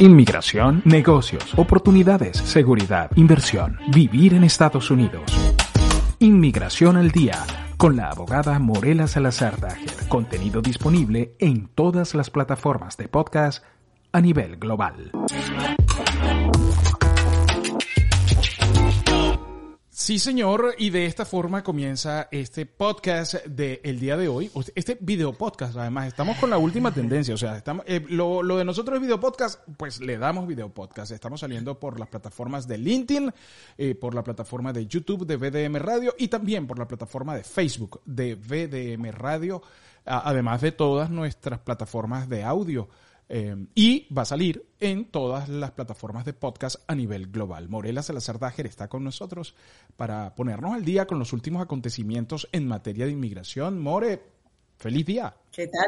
Inmigración, 0.00 0.80
negocios, 0.86 1.44
oportunidades, 1.58 2.38
seguridad, 2.38 3.10
inversión, 3.16 3.78
vivir 3.88 4.32
en 4.32 4.44
Estados 4.44 4.90
Unidos. 4.90 5.30
Inmigración 6.18 6.96
al 6.96 7.10
día 7.10 7.44
con 7.76 7.96
la 7.96 8.08
abogada 8.08 8.58
Morela 8.58 9.06
Salazar 9.06 9.60
Dager. 9.60 10.08
Contenido 10.08 10.62
disponible 10.62 11.34
en 11.38 11.68
todas 11.68 12.14
las 12.14 12.30
plataformas 12.30 12.96
de 12.96 13.08
podcast 13.08 13.62
a 14.10 14.22
nivel 14.22 14.56
global. 14.56 15.12
Sí, 20.00 20.18
señor, 20.18 20.76
y 20.78 20.88
de 20.88 21.04
esta 21.04 21.26
forma 21.26 21.62
comienza 21.62 22.26
este 22.30 22.64
podcast 22.64 23.34
del 23.44 24.00
día 24.00 24.16
de 24.16 24.28
hoy. 24.28 24.50
Este 24.74 24.96
video 24.98 25.34
podcast, 25.34 25.76
además, 25.76 26.06
estamos 26.06 26.38
con 26.38 26.48
la 26.48 26.56
última 26.56 26.90
tendencia. 26.94 27.34
O 27.34 27.36
sea, 27.36 27.58
estamos, 27.58 27.84
eh, 27.86 28.02
lo, 28.08 28.42
de 28.42 28.64
nosotros 28.64 28.96
es 28.96 29.02
video 29.02 29.20
podcast, 29.20 29.60
pues 29.76 30.00
le 30.00 30.16
damos 30.16 30.46
video 30.46 30.72
podcast. 30.72 31.12
Estamos 31.12 31.40
saliendo 31.40 31.78
por 31.78 32.00
las 32.00 32.08
plataformas 32.08 32.66
de 32.66 32.78
LinkedIn, 32.78 33.30
eh, 33.76 33.94
por 33.94 34.14
la 34.14 34.24
plataforma 34.24 34.72
de 34.72 34.86
YouTube 34.86 35.26
de 35.26 35.36
VDM 35.36 35.76
Radio 35.76 36.14
y 36.18 36.28
también 36.28 36.66
por 36.66 36.78
la 36.78 36.88
plataforma 36.88 37.36
de 37.36 37.44
Facebook 37.44 38.00
de 38.06 38.36
VDM 38.36 39.10
Radio, 39.12 39.60
además 40.06 40.62
de 40.62 40.72
todas 40.72 41.10
nuestras 41.10 41.58
plataformas 41.58 42.26
de 42.26 42.42
audio. 42.42 42.88
Eh, 43.32 43.54
y 43.76 44.12
va 44.12 44.22
a 44.22 44.24
salir 44.24 44.66
en 44.80 45.04
todas 45.04 45.48
las 45.48 45.70
plataformas 45.70 46.24
de 46.24 46.32
podcast 46.32 46.82
a 46.88 46.96
nivel 46.96 47.28
global. 47.28 47.68
Morela 47.68 48.02
Salazar 48.02 48.40
Dager 48.40 48.66
está 48.66 48.88
con 48.88 49.04
nosotros 49.04 49.54
para 49.96 50.34
ponernos 50.34 50.74
al 50.74 50.84
día 50.84 51.06
con 51.06 51.20
los 51.20 51.32
últimos 51.32 51.62
acontecimientos 51.62 52.48
en 52.50 52.66
materia 52.66 53.06
de 53.06 53.12
inmigración. 53.12 53.78
More, 53.78 54.20
feliz 54.78 55.06
día. 55.06 55.32
¿Qué 55.52 55.68
tal? 55.68 55.86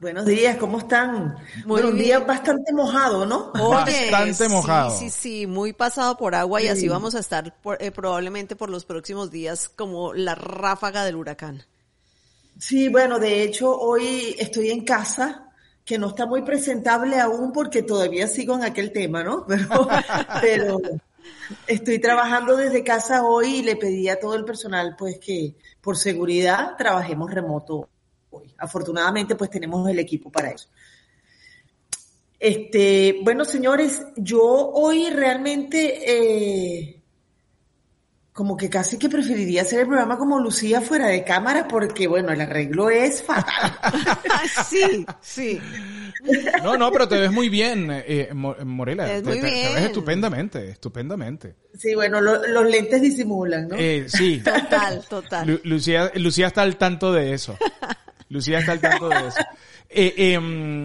Buenos 0.00 0.24
días, 0.24 0.56
¿cómo 0.56 0.78
están? 0.78 1.36
Muy 1.66 1.82
un 1.82 1.98
día 1.98 2.20
bastante 2.20 2.72
mojado, 2.72 3.26
¿no? 3.26 3.52
bastante 3.52 4.48
mojado. 4.48 4.96
Sí, 4.96 5.10
sí, 5.10 5.46
muy 5.46 5.74
pasado 5.74 6.16
por 6.16 6.34
agua 6.34 6.62
y 6.62 6.68
así 6.68 6.88
vamos 6.88 7.14
a 7.14 7.18
estar 7.18 7.54
eh, 7.80 7.90
probablemente 7.90 8.56
por 8.56 8.70
los 8.70 8.86
próximos 8.86 9.30
días 9.30 9.68
como 9.68 10.14
la 10.14 10.34
ráfaga 10.34 11.04
del 11.04 11.16
huracán. 11.16 11.64
Sí, 12.58 12.88
bueno, 12.88 13.18
de 13.18 13.42
hecho 13.42 13.76
hoy 13.78 14.34
estoy 14.38 14.70
en 14.70 14.86
casa 14.86 15.47
que 15.88 15.98
no 15.98 16.08
está 16.08 16.26
muy 16.26 16.42
presentable 16.42 17.18
aún 17.18 17.50
porque 17.50 17.82
todavía 17.82 18.28
sigo 18.28 18.54
en 18.54 18.62
aquel 18.62 18.92
tema, 18.92 19.24
¿no? 19.24 19.46
Pero, 20.42 20.82
estoy 21.66 21.98
trabajando 21.98 22.58
desde 22.58 22.84
casa 22.84 23.24
hoy 23.24 23.56
y 23.56 23.62
le 23.62 23.74
pedí 23.76 24.06
a 24.10 24.20
todo 24.20 24.34
el 24.34 24.44
personal 24.44 24.96
pues 24.98 25.18
que 25.18 25.54
por 25.80 25.96
seguridad 25.96 26.76
trabajemos 26.76 27.32
remoto 27.32 27.88
hoy. 28.28 28.54
Afortunadamente 28.58 29.34
pues 29.34 29.48
tenemos 29.48 29.88
el 29.88 29.98
equipo 29.98 30.30
para 30.30 30.50
eso. 30.50 30.68
Este, 32.38 33.20
bueno, 33.22 33.46
señores, 33.46 34.02
yo 34.14 34.42
hoy 34.44 35.08
realmente 35.08 36.02
eh, 36.04 36.97
como 38.38 38.56
que 38.56 38.70
casi 38.70 38.98
que 38.98 39.08
preferiría 39.08 39.62
hacer 39.62 39.80
el 39.80 39.88
programa 39.88 40.16
como 40.16 40.38
Lucía 40.38 40.80
fuera 40.80 41.08
de 41.08 41.24
cámara 41.24 41.66
porque, 41.66 42.06
bueno, 42.06 42.30
el 42.30 42.40
arreglo 42.40 42.88
es 42.88 43.20
fatal. 43.20 43.76
sí, 44.64 45.04
sí. 45.20 45.60
No, 46.62 46.76
no, 46.76 46.92
pero 46.92 47.08
te 47.08 47.18
ves 47.18 47.32
muy 47.32 47.48
bien, 47.48 47.88
eh, 47.90 48.30
Morela. 48.32 49.06
te, 49.06 49.22
ves 49.22 49.80
estupendamente, 49.80 50.70
estupendamente. 50.70 51.56
Sí, 51.76 51.96
bueno, 51.96 52.20
los 52.20 52.70
lentes 52.70 53.02
disimulan, 53.02 53.66
¿no? 53.66 53.76
Eh, 53.76 54.04
sí. 54.06 54.40
Total, 54.44 55.04
total. 55.08 55.60
Lucía, 55.64 56.12
Lucía 56.14 56.46
está 56.46 56.62
al 56.62 56.76
tanto 56.76 57.12
de 57.12 57.34
eso. 57.34 57.58
Lucía 58.28 58.60
está 58.60 58.70
al 58.70 58.80
tanto 58.80 59.08
de 59.08 59.26
eso. 59.26 59.40
Eh, 59.90 60.34
em, 60.34 60.84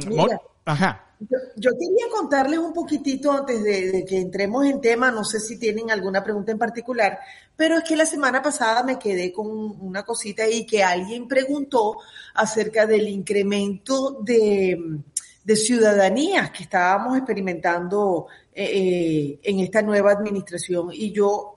ajá. 0.63 1.12
Yo, 1.55 1.71
quería 1.71 2.05
contarles 2.11 2.59
un 2.59 2.73
poquitito 2.73 3.31
antes 3.31 3.63
de, 3.63 4.05
que 4.07 4.19
entremos 4.19 4.65
en 4.65 4.81
tema, 4.81 5.11
no 5.11 5.23
sé 5.23 5.39
si 5.39 5.57
tienen 5.57 5.91
alguna 5.91 6.23
pregunta 6.23 6.51
en 6.51 6.57
particular, 6.57 7.19
pero 7.55 7.77
es 7.77 7.83
que 7.83 7.95
la 7.95 8.05
semana 8.05 8.41
pasada 8.41 8.83
me 8.83 8.97
quedé 8.97 9.31
con 9.31 9.47
una 9.47 10.03
cosita 10.03 10.43
ahí 10.43 10.65
que 10.65 10.83
alguien 10.83 11.27
preguntó 11.27 11.97
acerca 12.33 12.85
del 12.85 13.07
incremento 13.07 14.19
de, 14.21 15.01
ciudadanías 15.55 16.51
que 16.51 16.63
estábamos 16.63 17.17
experimentando 17.17 18.27
eh, 18.53 18.63
eh, 18.63 19.39
en 19.43 19.59
esta 19.59 19.81
nueva 19.81 20.11
administración. 20.11 20.89
Y 20.91 21.11
yo 21.11 21.53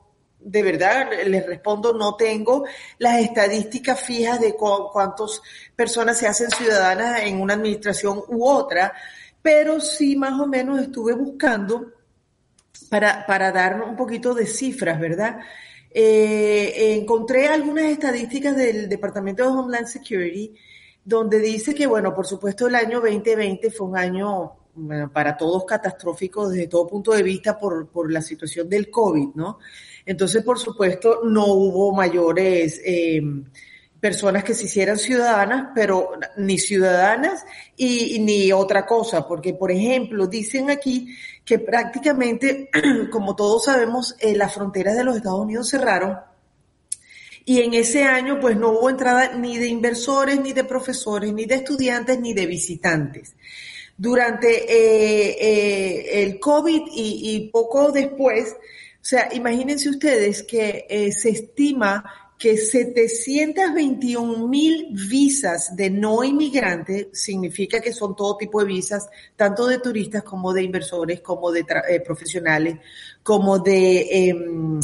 de 0.47 0.63
verdad 0.63 1.09
les 1.27 1.45
respondo, 1.45 1.93
no 1.93 2.15
tengo 2.15 2.65
las 2.99 3.21
estadísticas 3.21 4.01
fijas 4.01 4.41
de 4.41 4.55
cuántas 4.55 5.43
personas 5.75 6.19
se 6.19 6.29
hacen 6.29 6.51
ciudadanas 6.51 7.23
en 7.23 7.41
una 7.41 7.55
administración 7.55 8.23
u 8.29 8.47
otra, 8.47 8.95
pero 9.47 9.79
sí 9.79 10.17
más 10.17 10.41
o 10.41 10.49
menos 10.49 10.81
estuve 10.81 11.13
buscando 11.13 11.93
para, 12.91 13.25
para 13.27 13.53
dar 13.53 13.81
un 13.81 13.95
poquito 13.95 14.35
de 14.35 14.45
cifras, 14.45 14.99
¿verdad? 14.99 15.39
Eh, 15.89 16.97
encontré 17.01 17.47
algunas 17.47 17.85
estadísticas 17.85 18.57
del 18.57 18.89
Departamento 18.89 19.45
de 19.45 19.51
Homeland 19.51 19.87
Security 19.87 20.53
donde 21.05 21.39
dice 21.39 21.77
que, 21.77 21.87
bueno, 21.87 22.13
por 22.13 22.27
supuesto 22.27 22.67
el 22.67 22.75
año 22.75 23.01
2020 23.01 23.71
fue 23.71 23.87
un 23.87 23.97
año 23.97 24.53
para 25.13 25.37
todos 25.37 25.65
catastrófico 25.65 26.49
desde 26.49 26.67
todo 26.67 26.89
punto 26.89 27.13
de 27.13 27.23
vista 27.23 27.57
por, 27.57 27.89
por 27.89 28.11
la 28.11 28.23
situación 28.23 28.69
del 28.69 28.91
COVID, 28.91 29.29
¿no? 29.37 29.61
Entonces, 30.05 30.43
por 30.43 30.59
supuesto, 30.59 31.21
no 31.23 31.47
hubo 31.47 31.95
mayores... 31.95 32.83
Eh, 32.85 33.23
personas 34.01 34.45
que 34.45 34.55
se 34.55 34.67
hicieran 34.67 34.99
ciudadanas, 34.99 35.71
pero 35.75 36.13
ni 36.37 36.59
ciudadanas 36.59 37.45
y, 37.77 38.19
ni 38.21 38.53
otra 38.53 38.85
cosa, 38.85 39.27
porque 39.27 39.55
por 39.55 39.71
ejemplo 39.71 40.27
dicen 40.27 40.71
aquí 40.71 41.17
que 41.45 41.59
prácticamente, 41.59 42.71
como 43.11 43.35
todos 43.35 43.65
sabemos, 43.65 44.17
eh, 44.21 44.37
las 44.37 44.55
fronteras 44.55 44.97
de 44.97 45.05
los 45.05 45.17
Estados 45.17 45.41
Unidos 45.41 45.71
cerraron 45.71 46.19
y 47.45 47.61
en 47.61 47.75
ese 47.75 48.05
año 48.05 48.41
pues 48.41 48.57
no 48.57 48.71
hubo 48.71 48.91
entrada 48.91 49.35
ni 49.35 49.57
de 49.57 49.69
inversores, 49.69 50.41
ni 50.41 50.53
de 50.53 50.65
profesores, 50.65 51.33
ni 51.33 51.45
de 51.45 51.57
estudiantes, 51.57 52.21
ni 52.21 52.35
de 52.35 52.47
visitantes. 52.47 53.35
Durante 53.97 54.65
eh, 54.71 55.37
eh, 55.41 56.23
el 56.23 56.39
COVID 56.39 56.83
y, 56.93 57.35
y, 57.35 57.49
poco 57.49 57.93
después, 57.93 58.53
o 58.53 59.09
sea, 59.09 59.29
imagínense 59.33 59.89
ustedes 59.89 60.43
que 60.43 61.11
se 61.17 61.31
estima 61.31 62.26
que 62.39 62.59
721 62.59 64.47
mil 64.47 64.89
visas 64.91 65.75
de 65.75 65.89
no 65.89 66.23
inmigrantes, 66.23 67.07
significa 67.13 67.81
que 67.81 67.93
son 67.93 68.15
todo 68.15 68.37
tipo 68.37 68.61
de 68.61 68.67
visas, 68.67 69.09
tanto 69.35 69.67
de 69.67 69.79
turistas 69.79 70.23
como 70.23 70.53
de 70.53 70.63
inversores, 70.63 71.21
como 71.21 71.51
de 71.51 71.61
eh, 71.61 72.01
profesionales, 72.01 72.77
como 73.23 73.59
de 73.59 74.29
em, 74.29 74.79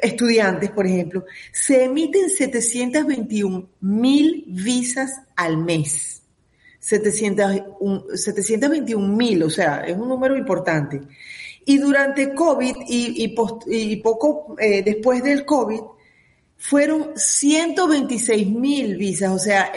estudiantes, 0.00 0.70
por 0.70 0.86
ejemplo, 0.86 1.26
se 1.52 1.84
emiten 1.84 2.30
721 2.30 3.68
mil 3.80 4.44
visas 4.48 5.20
al 5.36 5.58
mes. 5.58 6.22
721 6.80 9.08
mil, 9.08 9.42
o 9.42 9.50
sea, 9.50 9.80
es 9.80 9.96
un 9.96 10.08
número 10.08 10.38
importante. 10.38 11.00
Y 11.66 11.78
durante 11.78 12.32
COVID 12.32 12.76
y, 12.88 13.24
y, 13.24 13.96
poco 13.98 14.56
eh, 14.58 14.82
después 14.82 15.22
del 15.22 15.44
COVID, 15.44 15.80
fueron 16.58 17.12
126 17.14 18.48
mil 18.48 18.96
visas, 18.96 19.30
o 19.30 19.38
sea, 19.38 19.72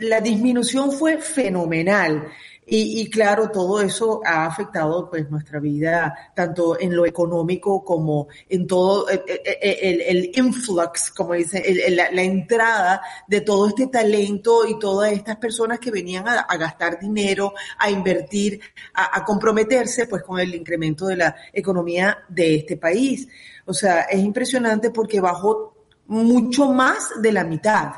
la, 0.00 0.20
disminución 0.20 0.92
fue 0.92 1.18
fenomenal. 1.18 2.28
Y, 2.68 3.08
claro, 3.10 3.48
todo 3.50 3.80
eso 3.80 4.20
ha 4.24 4.44
afectado 4.44 5.08
pues 5.08 5.30
nuestra 5.30 5.60
vida, 5.60 6.32
tanto 6.34 6.78
en 6.80 6.96
lo 6.96 7.06
económico 7.06 7.84
como 7.84 8.26
en 8.48 8.66
todo 8.66 9.08
eh, 9.08 9.22
eh, 9.24 9.58
eh, 9.62 10.04
el, 10.08 10.32
influx, 10.34 11.12
como 11.12 11.34
dicen, 11.34 11.62
la, 11.94 12.22
entrada 12.22 13.00
de 13.28 13.42
todo 13.42 13.68
este 13.68 13.86
talento 13.86 14.66
y 14.66 14.80
todas 14.80 15.12
estas 15.12 15.36
personas 15.36 15.78
que 15.78 15.92
venían 15.92 16.26
a, 16.26 16.56
gastar 16.56 16.98
dinero, 16.98 17.54
a 17.78 17.88
invertir, 17.88 18.60
a, 18.94 19.16
a 19.16 19.24
comprometerse 19.24 20.08
pues 20.08 20.24
con 20.24 20.40
el 20.40 20.52
incremento 20.52 21.06
de 21.06 21.16
la 21.16 21.36
economía 21.52 22.18
de 22.28 22.56
este 22.56 22.76
país. 22.76 23.28
O 23.64 23.72
sea, 23.72 24.02
es 24.02 24.18
impresionante 24.18 24.90
porque 24.90 25.20
bajó 25.20 25.76
mucho 26.06 26.72
más 26.72 27.10
de 27.20 27.32
la 27.32 27.44
mitad. 27.44 27.92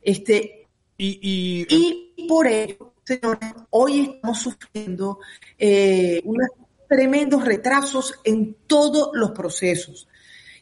Este, 0.00 0.66
y, 0.96 1.66
y, 1.68 2.26
por 2.26 2.46
ello, 2.46 2.94
señores, 3.08 3.54
hoy 3.70 4.00
estamos 4.16 4.38
sufriendo 4.38 5.20
eh, 5.58 6.20
unos 6.24 6.48
tremendos 6.86 7.42
retrasos 7.42 8.20
en 8.22 8.54
todos 8.66 9.10
los 9.14 9.30
procesos. 9.30 10.08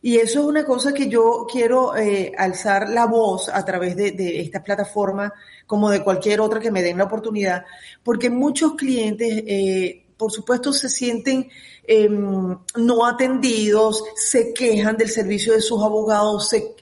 Y 0.01 0.19
eso 0.19 0.41
es 0.41 0.47
una 0.47 0.65
cosa 0.65 0.95
que 0.95 1.09
yo 1.09 1.47
quiero 1.51 1.97
eh, 1.97 2.33
alzar 2.39 2.89
la 2.89 3.07
voz 3.07 3.49
a 3.49 3.65
través 3.65 3.97
de, 3.97 4.13
de, 4.13 4.41
esta 4.41 4.63
plataforma, 4.63 5.33
como 5.67 5.91
de 5.91 6.05
cualquier 6.05 6.41
otra 6.41 6.61
que 6.61 6.71
me 6.71 6.83
den 6.83 6.99
la 6.99 7.05
oportunidad, 7.05 7.65
porque 8.05 8.31
muchos 8.31 8.75
clientes 8.75 9.43
eh, 9.45 10.06
por 10.17 10.33
supuesto 10.33 10.73
se 10.73 10.89
sienten 10.89 11.49
em, 11.87 12.57
no 12.77 13.07
atendidos, 13.07 14.03
se 14.17 14.53
quejan 14.53 14.97
del 14.97 15.11
servicio 15.11 15.53
de 15.53 15.61
sus 15.61 15.83
abogados, 15.83 16.53
eh, 16.53 16.75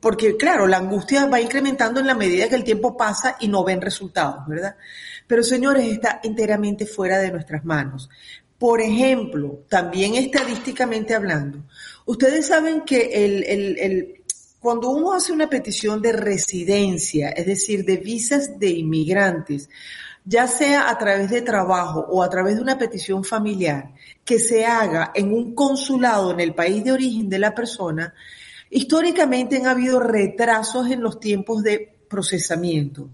porque 0.00 0.36
claro, 0.36 0.66
la 0.66 0.78
angustia 0.78 1.26
va 1.26 1.40
incrementando 1.40 2.00
en 2.00 2.06
la 2.06 2.14
medida 2.14 2.48
que 2.48 2.54
el 2.54 2.64
tiempo 2.64 2.96
pasa 2.96 3.36
y 3.40 3.48
no 3.48 3.64
ven 3.64 3.80
resultados, 3.80 4.46
¿verdad? 4.48 4.76
Pero 5.26 5.42
señores, 5.42 5.86
está 5.86 6.20
enteramente 6.22 6.86
fuera 6.86 7.18
de 7.18 7.30
nuestras 7.30 7.64
manos. 7.64 8.08
Por 8.58 8.80
ejemplo, 8.80 9.64
también 9.68 10.14
estadísticamente 10.14 11.14
hablando, 11.14 11.64
ustedes 12.06 12.46
saben 12.46 12.82
que 12.82 13.10
el, 13.12 14.22
cuando 14.60 14.90
uno 14.90 15.12
hace 15.12 15.32
una 15.32 15.50
petición 15.50 16.00
de 16.00 16.12
residencia, 16.12 17.30
es 17.30 17.46
decir, 17.46 17.84
de 17.84 17.98
visas 17.98 18.58
de 18.58 18.70
inmigrantes, 18.70 19.68
ya 20.24 20.46
sea 20.46 20.88
a 20.88 20.96
través 20.96 21.30
de 21.30 21.42
trabajo 21.42 22.06
o 22.08 22.22
a 22.22 22.30
través 22.30 22.56
de 22.56 22.62
una 22.62 22.78
petición 22.78 23.24
familiar, 23.24 23.92
que 24.24 24.38
se 24.38 24.64
haga 24.64 25.12
en 25.14 25.32
un 25.32 25.54
consulado 25.54 26.32
en 26.32 26.40
el 26.40 26.54
país 26.54 26.82
de 26.82 26.92
origen 26.92 27.28
de 27.28 27.38
la 27.38 27.54
persona, 27.54 28.14
históricamente 28.70 29.56
han 29.56 29.66
habido 29.66 30.00
retrasos 30.00 30.90
en 30.90 31.02
los 31.02 31.20
tiempos 31.20 31.62
de 31.62 31.94
procesamiento. 32.08 33.10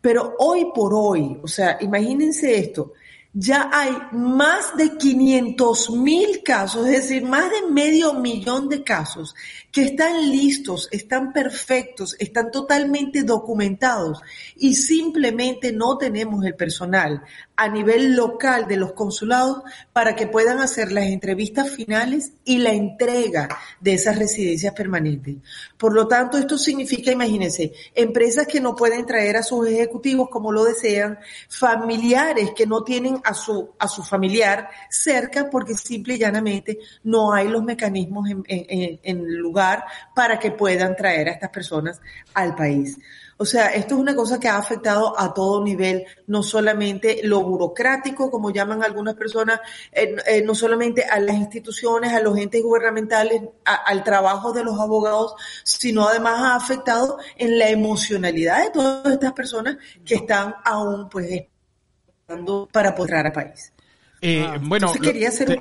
Pero 0.00 0.34
hoy 0.38 0.68
por 0.74 0.92
hoy, 0.94 1.38
o 1.42 1.48
sea, 1.48 1.78
imagínense 1.80 2.58
esto, 2.58 2.92
ya 3.34 3.70
hay 3.72 3.96
más 4.12 4.76
de 4.76 4.96
500 4.98 5.90
mil 5.90 6.42
casos, 6.42 6.86
es 6.86 7.08
decir, 7.08 7.24
más 7.24 7.50
de 7.50 7.70
medio 7.70 8.12
millón 8.14 8.68
de 8.68 8.84
casos 8.84 9.34
que 9.70 9.84
están 9.84 10.30
listos, 10.30 10.88
están 10.92 11.32
perfectos, 11.32 12.14
están 12.18 12.50
totalmente 12.50 13.22
documentados 13.22 14.20
y 14.56 14.74
simplemente 14.74 15.72
no 15.72 15.96
tenemos 15.96 16.44
el 16.44 16.54
personal 16.54 17.22
a 17.56 17.68
nivel 17.68 18.16
local 18.16 18.66
de 18.66 18.76
los 18.76 18.92
consulados 18.92 19.62
para 19.92 20.16
que 20.16 20.26
puedan 20.26 20.58
hacer 20.60 20.90
las 20.90 21.04
entrevistas 21.04 21.70
finales 21.70 22.32
y 22.44 22.58
la 22.58 22.72
entrega 22.72 23.48
de 23.80 23.94
esas 23.94 24.18
residencias 24.18 24.74
permanentes. 24.74 25.36
Por 25.76 25.92
lo 25.92 26.08
tanto, 26.08 26.38
esto 26.38 26.56
significa, 26.56 27.12
imagínense, 27.12 27.72
empresas 27.94 28.46
que 28.46 28.60
no 28.60 28.74
pueden 28.74 29.04
traer 29.04 29.36
a 29.36 29.42
sus 29.42 29.68
ejecutivos 29.68 30.28
como 30.30 30.50
lo 30.50 30.64
desean, 30.64 31.18
familiares 31.48 32.52
que 32.56 32.66
no 32.66 32.82
tienen 32.82 33.20
a 33.24 33.34
su, 33.34 33.70
a 33.78 33.88
su 33.88 34.02
familiar 34.02 34.68
cerca 34.88 35.50
porque 35.50 35.74
simple 35.74 36.14
y 36.14 36.18
llanamente 36.18 36.78
no 37.04 37.32
hay 37.32 37.48
los 37.48 37.62
mecanismos 37.62 38.30
en, 38.30 38.42
en, 38.46 39.00
en 39.02 39.36
lugar 39.36 39.84
para 40.14 40.38
que 40.38 40.52
puedan 40.52 40.96
traer 40.96 41.28
a 41.28 41.32
estas 41.32 41.50
personas 41.50 42.00
al 42.34 42.54
país. 42.54 42.98
O 43.42 43.44
sea, 43.44 43.74
esto 43.74 43.96
es 43.96 44.00
una 44.00 44.14
cosa 44.14 44.38
que 44.38 44.46
ha 44.46 44.56
afectado 44.56 45.18
a 45.18 45.34
todo 45.34 45.64
nivel, 45.64 46.04
no 46.28 46.44
solamente 46.44 47.22
lo 47.24 47.40
burocrático, 47.42 48.30
como 48.30 48.52
llaman 48.52 48.84
algunas 48.84 49.16
personas, 49.16 49.58
eh, 49.90 50.14
eh, 50.28 50.42
no 50.42 50.54
solamente 50.54 51.02
a 51.02 51.18
las 51.18 51.34
instituciones, 51.34 52.12
a 52.12 52.20
los 52.20 52.38
entes 52.38 52.62
gubernamentales, 52.62 53.42
al 53.64 54.04
trabajo 54.04 54.52
de 54.52 54.62
los 54.62 54.78
abogados, 54.78 55.34
sino 55.64 56.06
además 56.06 56.34
ha 56.38 56.54
afectado 56.54 57.18
en 57.36 57.58
la 57.58 57.68
emocionalidad 57.68 58.62
de 58.62 58.70
todas 58.70 59.12
estas 59.12 59.32
personas 59.32 59.76
que 60.04 60.14
están 60.14 60.54
aún 60.64 61.08
pues 61.08 61.28
esperando 61.28 62.68
para 62.70 62.94
poder 62.94 63.10
entrar 63.10 63.26
al 63.26 63.32
país. 63.32 63.72
Eh, 64.20 64.46
ah. 64.46 64.56
bueno, 64.62 64.92
quería 65.02 65.30
hacer 65.30 65.58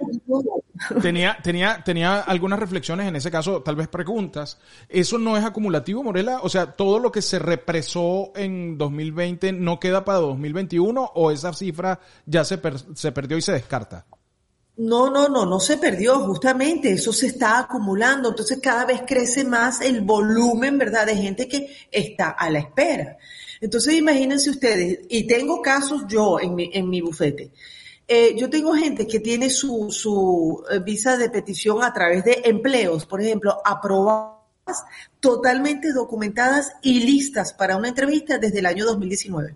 tenía, 1.01 1.37
tenía, 1.43 1.81
tenía 1.83 2.19
algunas 2.21 2.59
reflexiones, 2.59 3.07
en 3.07 3.15
ese 3.15 3.31
caso, 3.31 3.61
tal 3.61 3.75
vez 3.75 3.87
preguntas. 3.87 4.57
¿Eso 4.89 5.17
no 5.17 5.37
es 5.37 5.43
acumulativo, 5.43 6.03
Morela? 6.03 6.39
O 6.41 6.49
sea, 6.49 6.73
¿todo 6.73 6.99
lo 6.99 7.11
que 7.11 7.21
se 7.21 7.39
represó 7.39 8.31
en 8.35 8.77
2020 8.77 9.53
no 9.53 9.79
queda 9.79 10.05
para 10.05 10.19
2021 10.19 11.11
o 11.15 11.31
esa 11.31 11.53
cifra 11.53 11.99
ya 12.25 12.43
se, 12.43 12.59
se 12.95 13.11
perdió 13.11 13.37
y 13.37 13.41
se 13.41 13.53
descarta? 13.53 14.05
No, 14.77 15.11
no, 15.11 15.27
no, 15.27 15.45
no 15.45 15.59
se 15.59 15.77
perdió, 15.77 16.19
justamente, 16.21 16.93
eso 16.93 17.11
se 17.11 17.27
está 17.27 17.59
acumulando, 17.59 18.29
entonces 18.29 18.59
cada 18.61 18.85
vez 18.85 19.01
crece 19.05 19.43
más 19.43 19.81
el 19.81 20.01
volumen, 20.01 20.77
¿verdad?, 20.77 21.05
de 21.05 21.15
gente 21.15 21.47
que 21.47 21.75
está 21.91 22.29
a 22.29 22.49
la 22.49 22.59
espera. 22.59 23.17
Entonces 23.59 23.93
imagínense 23.95 24.49
ustedes, 24.49 25.01
y 25.09 25.27
tengo 25.27 25.61
casos 25.61 26.03
yo 26.07 26.39
en 26.39 26.55
mi, 26.55 26.71
en 26.73 26.89
mi 26.89 27.01
bufete, 27.01 27.51
eh, 28.13 28.35
yo 28.35 28.49
tengo 28.49 28.73
gente 28.73 29.07
que 29.07 29.21
tiene 29.21 29.49
su, 29.49 29.89
su 29.89 30.65
eh, 30.69 30.79
visa 30.79 31.15
de 31.15 31.29
petición 31.29 31.81
a 31.81 31.93
través 31.93 32.25
de 32.25 32.41
empleos, 32.43 33.05
por 33.05 33.21
ejemplo, 33.21 33.61
aprobadas, 33.63 34.83
totalmente 35.21 35.93
documentadas 35.93 36.73
y 36.81 37.05
listas 37.05 37.53
para 37.53 37.77
una 37.77 37.87
entrevista 37.87 38.37
desde 38.37 38.59
el 38.59 38.65
año 38.65 38.83
2019. 38.83 39.55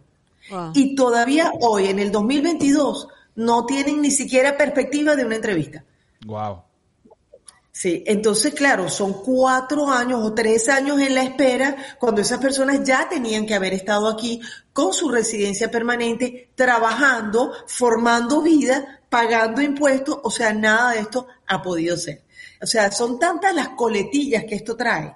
Y 0.74 0.96
todavía 0.96 1.52
hoy, 1.60 1.88
en 1.88 2.00
el 2.00 2.14
2022, 2.14 3.10
no 3.36 3.66
tienen 3.66 4.02
ni 4.02 4.12
siquiera 4.12 4.56
perspectiva 4.56 5.18
de 5.18 5.26
una 5.26 5.36
entrevista. 5.36 5.84
Wow. 6.26 6.62
Sí, 7.78 8.06
entonces, 8.08 8.54
claro, 8.54 8.88
son 8.88 9.22
cuatro 9.22 9.92
años 9.92 10.22
o 10.24 10.34
tres 10.34 10.70
años 10.70 10.98
en 11.02 11.14
la 11.14 11.24
espera 11.24 11.76
cuando 12.00 12.22
esas 12.22 12.40
personas 12.40 12.82
ya 12.86 13.10
tenían 13.10 13.46
que 13.46 13.54
haber 13.54 13.74
estado 13.74 14.08
aquí 14.08 14.40
con 14.72 14.94
su 14.94 15.10
residencia 15.10 15.70
permanente, 15.70 16.52
trabajando, 16.56 17.52
formando 17.68 18.42
vida, 18.42 19.02
pagando 19.10 19.62
impuestos, 19.62 20.20
o 20.24 20.32
sea, 20.32 20.54
nada 20.54 20.94
de 20.94 21.02
esto 21.02 21.28
ha 21.48 21.62
podido 21.62 21.98
ser. 21.98 22.24
O 22.62 22.66
sea, 22.66 22.94
son 22.94 23.20
tantas 23.20 23.54
las 23.54 23.68
coletillas 23.70 24.46
que 24.46 24.56
esto 24.56 24.78
trae. 24.78 25.14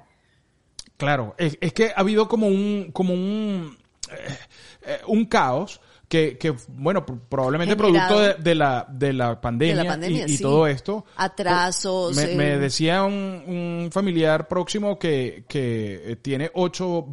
Claro, 0.98 1.36
es, 1.38 1.56
que 1.72 1.94
ha 1.96 2.02
habido 2.02 2.28
como 2.28 2.48
un, 2.48 2.92
como 2.92 3.14
un, 3.14 3.78
eh, 4.12 4.38
eh, 4.82 5.02
un 5.08 5.28
caos 5.28 5.80
que, 6.10 6.40
que 6.40 6.56
bueno, 6.68 7.06
probablemente 7.06 7.76
producto 7.76 8.20
de, 8.20 8.56
la, 8.56 8.86
de 8.90 9.14
la 9.14 9.40
pandemia, 9.40 10.26
y, 10.28 10.38
todo 10.40 10.66
esto. 10.66 11.06
Atrasos. 11.16 12.16
Me, 12.16 12.36
me 12.36 12.54
eh. 12.54 12.58
decía 12.58 13.04
un, 13.04 13.14
un, 13.14 13.90
familiar 13.92 14.48
próximo 14.48 14.98
que, 14.98 15.46
que 15.48 16.18
tiene 16.22 16.50
ocho, 16.56 17.08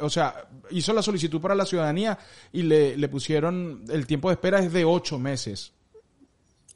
o 0.00 0.08
sea, 0.08 0.48
hizo 0.70 0.92
la 0.92 1.02
solicitud 1.02 1.40
para 1.40 1.56
la 1.56 1.66
ciudadanía 1.66 2.16
y 2.52 2.62
le, 2.62 2.96
le 2.96 3.08
pusieron, 3.08 3.84
el 3.90 4.06
tiempo 4.06 4.28
de 4.28 4.34
espera 4.34 4.60
es 4.60 4.72
de 4.72 4.84
ocho 4.84 5.18
meses. 5.18 5.72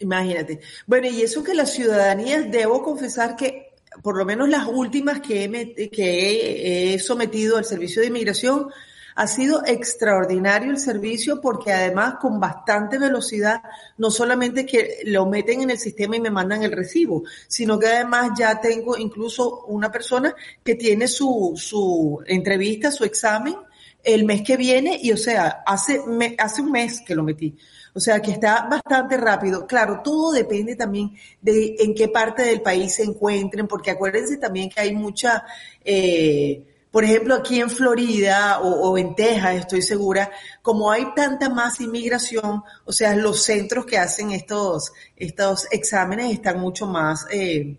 Imagínate. 0.00 0.60
Bueno, 0.88 1.06
y 1.06 1.22
eso 1.22 1.44
que 1.44 1.54
las 1.54 1.72
ciudadanías, 1.72 2.50
debo 2.50 2.82
confesar 2.82 3.36
que 3.36 3.72
por 4.02 4.16
lo 4.16 4.24
menos 4.24 4.48
las 4.48 4.66
últimas 4.66 5.20
que 5.20 5.44
he, 5.44 5.90
que 5.90 6.94
he 6.94 6.98
sometido 6.98 7.56
al 7.56 7.64
servicio 7.64 8.02
de 8.02 8.08
inmigración, 8.08 8.68
ha 9.14 9.26
sido 9.26 9.62
extraordinario 9.66 10.70
el 10.70 10.78
servicio 10.78 11.40
porque 11.40 11.72
además 11.72 12.14
con 12.20 12.40
bastante 12.40 12.98
velocidad, 12.98 13.62
no 13.98 14.10
solamente 14.10 14.66
que 14.66 15.00
lo 15.04 15.26
meten 15.26 15.62
en 15.62 15.70
el 15.70 15.78
sistema 15.78 16.16
y 16.16 16.20
me 16.20 16.30
mandan 16.30 16.62
el 16.62 16.72
recibo, 16.72 17.24
sino 17.48 17.78
que 17.78 17.86
además 17.86 18.30
ya 18.38 18.60
tengo 18.60 18.96
incluso 18.96 19.64
una 19.66 19.90
persona 19.90 20.34
que 20.62 20.74
tiene 20.74 21.08
su, 21.08 21.52
su 21.56 22.22
entrevista, 22.26 22.90
su 22.90 23.04
examen 23.04 23.56
el 24.04 24.24
mes 24.24 24.42
que 24.42 24.56
viene 24.56 24.98
y 25.00 25.12
o 25.12 25.16
sea, 25.16 25.62
hace, 25.64 26.00
hace 26.38 26.62
un 26.62 26.72
mes 26.72 27.00
que 27.00 27.14
lo 27.14 27.22
metí. 27.22 27.56
O 27.94 28.00
sea, 28.00 28.20
que 28.20 28.30
está 28.30 28.66
bastante 28.70 29.16
rápido. 29.16 29.66
Claro, 29.66 30.00
todo 30.02 30.32
depende 30.32 30.76
también 30.76 31.12
de 31.40 31.76
en 31.78 31.94
qué 31.94 32.08
parte 32.08 32.42
del 32.42 32.62
país 32.62 32.94
se 32.94 33.04
encuentren, 33.04 33.68
porque 33.68 33.90
acuérdense 33.90 34.38
también 34.38 34.70
que 34.70 34.80
hay 34.80 34.94
mucha... 34.94 35.44
Eh, 35.84 36.68
por 36.92 37.04
ejemplo, 37.04 37.34
aquí 37.34 37.58
en 37.58 37.70
Florida 37.70 38.60
o, 38.60 38.96
en 38.98 39.14
Texas, 39.14 39.56
estoy 39.56 39.80
segura, 39.80 40.30
como 40.60 40.92
hay 40.92 41.06
tanta 41.16 41.48
más 41.48 41.80
inmigración, 41.80 42.62
o 42.84 42.92
sea, 42.92 43.16
los 43.16 43.42
centros 43.42 43.86
que 43.86 43.96
hacen 43.96 44.30
estos, 44.30 44.92
estos 45.16 45.66
exámenes 45.72 46.30
están 46.30 46.60
mucho 46.60 46.86
más, 46.86 47.26
eh, 47.32 47.78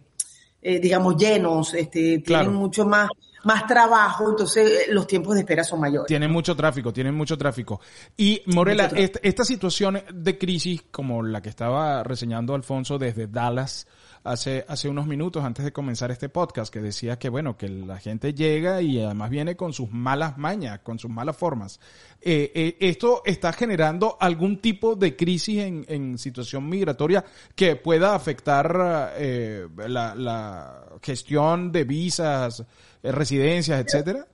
eh, 0.63 0.79
digamos, 0.79 1.15
llenos, 1.15 1.75
este, 1.75 2.23
tienen 2.25 2.53
mucho 2.53 2.87
más, 2.87 3.07
más 3.43 3.67
trabajo, 3.67 4.31
entonces 4.31 4.87
eh, 4.87 4.91
los 4.91 5.05
tiempos 5.05 5.35
de 5.35 5.41
espera 5.41 5.63
son 5.63 5.79
mayores. 5.79 6.07
Tienen 6.07 6.31
mucho 6.31 6.55
tráfico, 6.55 6.91
tienen 6.91 7.13
mucho 7.13 7.37
tráfico. 7.37 7.79
Y 8.17 8.41
Morela, 8.47 8.89
esta 8.95 9.45
situación 9.45 10.01
de 10.11 10.39
crisis 10.39 10.85
como 10.89 11.21
la 11.21 11.39
que 11.39 11.49
estaba 11.49 12.01
reseñando 12.01 12.55
Alfonso 12.55 12.97
desde 12.97 13.27
Dallas, 13.27 13.85
hace, 14.23 14.65
hace 14.67 14.89
unos 14.89 15.05
minutos 15.05 15.43
antes 15.43 15.65
de 15.65 15.73
comenzar 15.73 16.11
este 16.11 16.29
podcast, 16.29 16.73
que 16.73 16.79
decía 16.79 17.19
que 17.19 17.29
bueno, 17.29 17.57
que 17.57 17.67
la 17.67 17.99
gente 17.99 18.33
llega 18.33 18.81
y 18.81 19.01
además 19.01 19.29
viene 19.29 19.55
con 19.55 19.73
sus 19.73 19.91
malas 19.91 20.37
mañas, 20.37 20.79
con 20.79 20.97
sus 20.97 21.11
malas 21.11 21.35
formas. 21.35 21.79
Eh, 22.21 22.51
eh, 22.55 22.77
¿Esto 22.79 23.21
está 23.25 23.51
generando 23.53 24.17
algún 24.19 24.59
tipo 24.59 24.95
de 24.95 25.15
crisis 25.15 25.59
en, 25.59 25.85
en 25.87 26.17
situación 26.17 26.67
migratoria 26.69 27.23
que 27.55 27.75
pueda 27.75 28.15
afectar 28.15 29.13
eh, 29.17 29.67
la, 29.87 30.15
la, 30.15 30.79
gestión 31.01 31.71
de 31.71 31.83
visas, 31.83 32.63
eh, 33.01 33.11
residencias, 33.11 33.83
etcétera? 33.83 34.25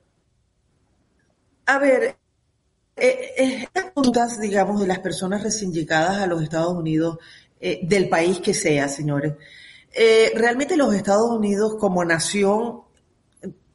A 1.65 1.79
ver, 1.79 2.15
eh, 2.95 3.33
estas 3.37 3.91
preguntas, 3.91 4.39
digamos, 4.39 4.79
de 4.79 4.87
las 4.87 4.99
personas 4.99 5.41
recién 5.41 5.73
llegadas 5.73 6.17
a 6.17 6.27
los 6.27 6.43
Estados 6.43 6.73
Unidos, 6.73 7.17
del 7.59 8.07
país 8.07 8.39
que 8.39 8.53
sea, 8.53 8.87
señores, 8.87 9.33
eh, 10.01 10.31
realmente 10.33 10.77
los 10.77 10.95
Estados 10.95 11.29
Unidos 11.29 11.75
como 11.77 12.05
nación 12.05 12.83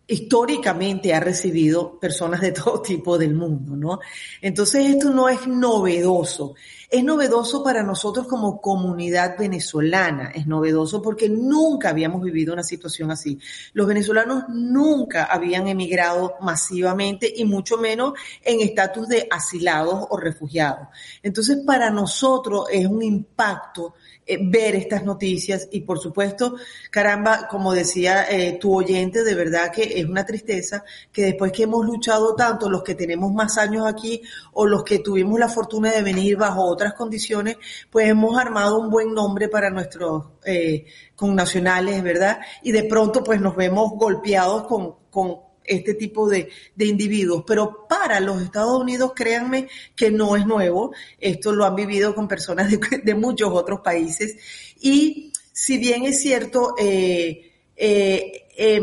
históricamente 0.06 1.14
ha 1.14 1.20
recibido 1.20 1.98
personas 1.98 2.40
de 2.40 2.52
todo 2.52 2.82
tipo 2.82 3.18
del 3.18 3.34
mundo, 3.34 3.76
¿no? 3.76 4.00
Entonces 4.40 4.86
esto 4.86 5.10
no 5.10 5.28
es 5.28 5.46
novedoso. 5.46 6.54
Es 6.90 7.02
novedoso 7.02 7.64
para 7.64 7.82
nosotros 7.82 8.28
como 8.28 8.60
comunidad 8.60 9.36
venezolana. 9.36 10.30
Es 10.30 10.46
novedoso 10.46 11.02
porque 11.02 11.28
nunca 11.28 11.88
habíamos 11.88 12.22
vivido 12.22 12.52
una 12.52 12.62
situación 12.62 13.10
así. 13.10 13.38
Los 13.72 13.86
venezolanos 13.88 14.44
nunca 14.48 15.24
habían 15.24 15.66
emigrado 15.66 16.34
masivamente 16.40 17.32
y 17.34 17.44
mucho 17.44 17.78
menos 17.78 18.12
en 18.42 18.60
estatus 18.60 19.08
de 19.08 19.26
asilados 19.30 20.06
o 20.08 20.16
refugiados. 20.16 20.88
Entonces 21.22 21.58
para 21.66 21.90
nosotros 21.90 22.66
es 22.70 22.86
un 22.86 23.02
impacto 23.02 23.94
eh, 24.26 24.38
ver 24.40 24.74
estas 24.74 25.04
noticias 25.04 25.68
y 25.70 25.80
por 25.80 25.98
supuesto, 25.98 26.56
caramba, 26.90 27.46
como 27.46 27.74
decía 27.74 28.24
eh, 28.30 28.58
tu 28.58 28.74
oyente, 28.74 29.22
de 29.22 29.34
verdad 29.34 29.70
que 29.70 29.93
es 29.94 30.06
una 30.06 30.24
tristeza 30.24 30.84
que 31.12 31.22
después 31.22 31.52
que 31.52 31.64
hemos 31.64 31.84
luchado 31.84 32.34
tanto, 32.34 32.70
los 32.70 32.82
que 32.82 32.94
tenemos 32.94 33.32
más 33.32 33.58
años 33.58 33.86
aquí 33.86 34.22
o 34.52 34.66
los 34.66 34.84
que 34.84 34.98
tuvimos 34.98 35.38
la 35.38 35.48
fortuna 35.48 35.92
de 35.92 36.02
venir 36.02 36.36
bajo 36.36 36.64
otras 36.64 36.94
condiciones, 36.94 37.56
pues 37.90 38.08
hemos 38.08 38.38
armado 38.38 38.78
un 38.78 38.90
buen 38.90 39.14
nombre 39.14 39.48
para 39.48 39.70
nuestros 39.70 40.24
eh, 40.44 40.86
connacionales, 41.14 42.02
¿verdad? 42.02 42.40
Y 42.62 42.72
de 42.72 42.84
pronto 42.84 43.22
pues 43.22 43.40
nos 43.40 43.56
vemos 43.56 43.92
golpeados 43.94 44.66
con, 44.66 44.94
con 45.10 45.38
este 45.64 45.94
tipo 45.94 46.28
de, 46.28 46.50
de, 46.74 46.86
individuos. 46.86 47.44
Pero 47.46 47.86
para 47.88 48.20
los 48.20 48.42
Estados 48.42 48.80
Unidos, 48.80 49.12
créanme 49.14 49.68
que 49.96 50.10
no 50.10 50.36
es 50.36 50.46
nuevo. 50.46 50.92
Esto 51.18 51.52
lo 51.52 51.64
han 51.64 51.74
vivido 51.74 52.14
con 52.14 52.28
personas 52.28 52.70
de, 52.70 53.14
muchos 53.14 53.50
otros 53.52 53.80
países. 53.80 54.36
Y 54.80 55.32
si 55.52 55.78
bien 55.78 56.04
es 56.04 56.20
cierto, 56.20 56.74
eh, 56.78 57.52
eh, 57.76 58.46
eh, 58.56 58.82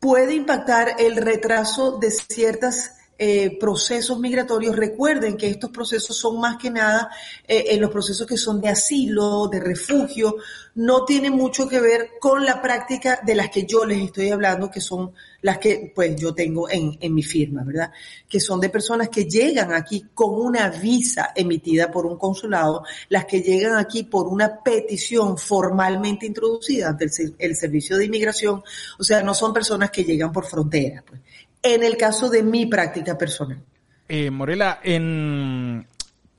puede 0.00 0.34
impactar 0.34 0.96
el 0.98 1.16
retraso 1.16 1.98
de 1.98 2.10
ciertas 2.10 2.96
eh, 3.18 3.56
procesos 3.58 4.18
migratorios, 4.18 4.76
recuerden 4.76 5.38
que 5.38 5.48
estos 5.48 5.70
procesos 5.70 6.16
son 6.16 6.38
más 6.38 6.58
que 6.58 6.70
nada 6.70 7.08
eh, 7.48 7.64
en 7.70 7.80
los 7.80 7.90
procesos 7.90 8.26
que 8.26 8.36
son 8.36 8.60
de 8.60 8.68
asilo, 8.68 9.48
de 9.48 9.58
refugio, 9.58 10.36
no 10.74 11.06
tienen 11.06 11.32
mucho 11.32 11.66
que 11.66 11.80
ver 11.80 12.10
con 12.20 12.44
la 12.44 12.60
práctica 12.60 13.20
de 13.24 13.34
las 13.34 13.48
que 13.48 13.64
yo 13.64 13.86
les 13.86 14.02
estoy 14.02 14.28
hablando, 14.28 14.70
que 14.70 14.82
son 14.82 15.12
las 15.40 15.56
que 15.56 15.90
pues 15.94 16.14
yo 16.20 16.34
tengo 16.34 16.68
en, 16.68 16.98
en 17.00 17.14
mi 17.14 17.22
firma, 17.22 17.64
¿verdad? 17.64 17.90
Que 18.28 18.38
son 18.38 18.60
de 18.60 18.68
personas 18.68 19.08
que 19.08 19.24
llegan 19.24 19.72
aquí 19.72 20.08
con 20.12 20.34
una 20.34 20.68
visa 20.68 21.32
emitida 21.34 21.90
por 21.90 22.04
un 22.04 22.18
consulado, 22.18 22.84
las 23.08 23.24
que 23.24 23.40
llegan 23.40 23.78
aquí 23.78 24.02
por 24.02 24.28
una 24.28 24.62
petición 24.62 25.38
formalmente 25.38 26.26
introducida 26.26 26.88
ante 26.88 27.06
el, 27.06 27.34
el 27.38 27.56
servicio 27.56 27.96
de 27.96 28.04
inmigración, 28.04 28.62
o 28.98 29.04
sea, 29.04 29.22
no 29.22 29.32
son 29.32 29.54
personas 29.54 29.90
que 29.90 30.04
llegan 30.04 30.32
por 30.32 30.44
frontera, 30.44 31.02
pues 31.06 31.22
en 31.74 31.82
el 31.82 31.96
caso 31.96 32.28
de 32.28 32.42
mi 32.42 32.66
práctica 32.66 33.16
personal. 33.18 33.58
Eh, 34.08 34.30
Morela, 34.30 34.80
en, 34.82 35.86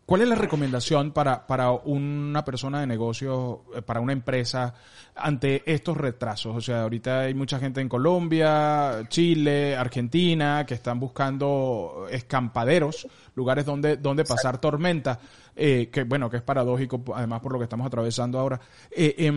¿cuál 0.08 0.22
es 0.22 0.30
la 0.30 0.36
recomendación 0.36 1.12
para, 1.12 1.46
para 1.46 1.70
una 1.72 2.44
persona 2.46 2.80
de 2.80 2.88
negocio, 2.88 3.66
eh, 3.76 3.82
para 3.82 4.00
una 4.00 4.14
empresa, 4.14 4.74
ante 5.14 5.62
estos 5.72 5.98
retrasos? 5.98 6.56
O 6.56 6.62
sea, 6.62 6.84
ahorita 6.84 7.20
hay 7.20 7.34
mucha 7.34 7.60
gente 7.60 7.82
en 7.82 7.90
Colombia, 7.90 9.06
Chile, 9.10 9.76
Argentina, 9.76 10.66
que 10.66 10.76
están 10.76 10.98
buscando 11.00 12.08
escampaderos, 12.10 13.06
lugares 13.36 13.66
donde, 13.66 13.98
donde 13.98 14.24
pasar 14.24 14.60
tormenta, 14.60 15.20
eh, 15.60 15.90
que 15.92 16.04
bueno, 16.06 16.30
que 16.30 16.38
es 16.38 16.44
paradójico, 16.44 17.04
además 17.14 17.42
por 17.42 17.52
lo 17.52 17.60
que 17.60 17.66
estamos 17.66 17.86
atravesando 17.86 18.40
ahora. 18.40 18.62
Eh, 18.90 19.30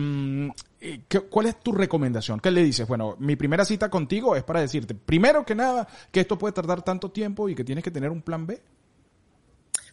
eh, 0.79 1.01
¿Cuál 1.29 1.47
es 1.47 1.59
tu 1.59 1.73
recomendación? 1.73 2.39
¿Qué 2.39 2.49
le 2.49 2.63
dices? 2.63 2.87
Bueno, 2.87 3.17
mi 3.19 3.35
primera 3.35 3.65
cita 3.65 3.89
contigo 3.89 4.37
es 4.37 4.43
para 4.43 4.61
decirte, 4.61 4.95
primero 4.95 5.45
que 5.45 5.53
nada, 5.53 5.85
que 6.11 6.21
esto 6.21 6.37
puede 6.37 6.53
tardar 6.53 6.81
tanto 6.81 7.11
tiempo 7.11 7.49
y 7.49 7.55
que 7.55 7.65
tienes 7.65 7.83
que 7.83 7.91
tener 7.91 8.09
un 8.09 8.21
plan 8.21 8.47
B. 8.47 8.61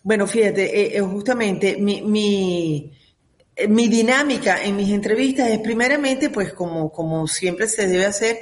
Bueno, 0.02 0.26
fíjate, 0.26 0.97
eh, 0.97 1.00
justamente 1.00 1.76
mi, 1.76 2.02
mi, 2.02 2.93
mi, 3.69 3.88
dinámica 3.88 4.62
en 4.62 4.76
mis 4.76 4.90
entrevistas 4.90 5.49
es 5.50 5.59
primeramente, 5.59 6.31
pues 6.31 6.52
como, 6.52 6.90
como 6.93 7.26
siempre 7.26 7.67
se 7.67 7.87
debe 7.87 8.07
hacer, 8.07 8.40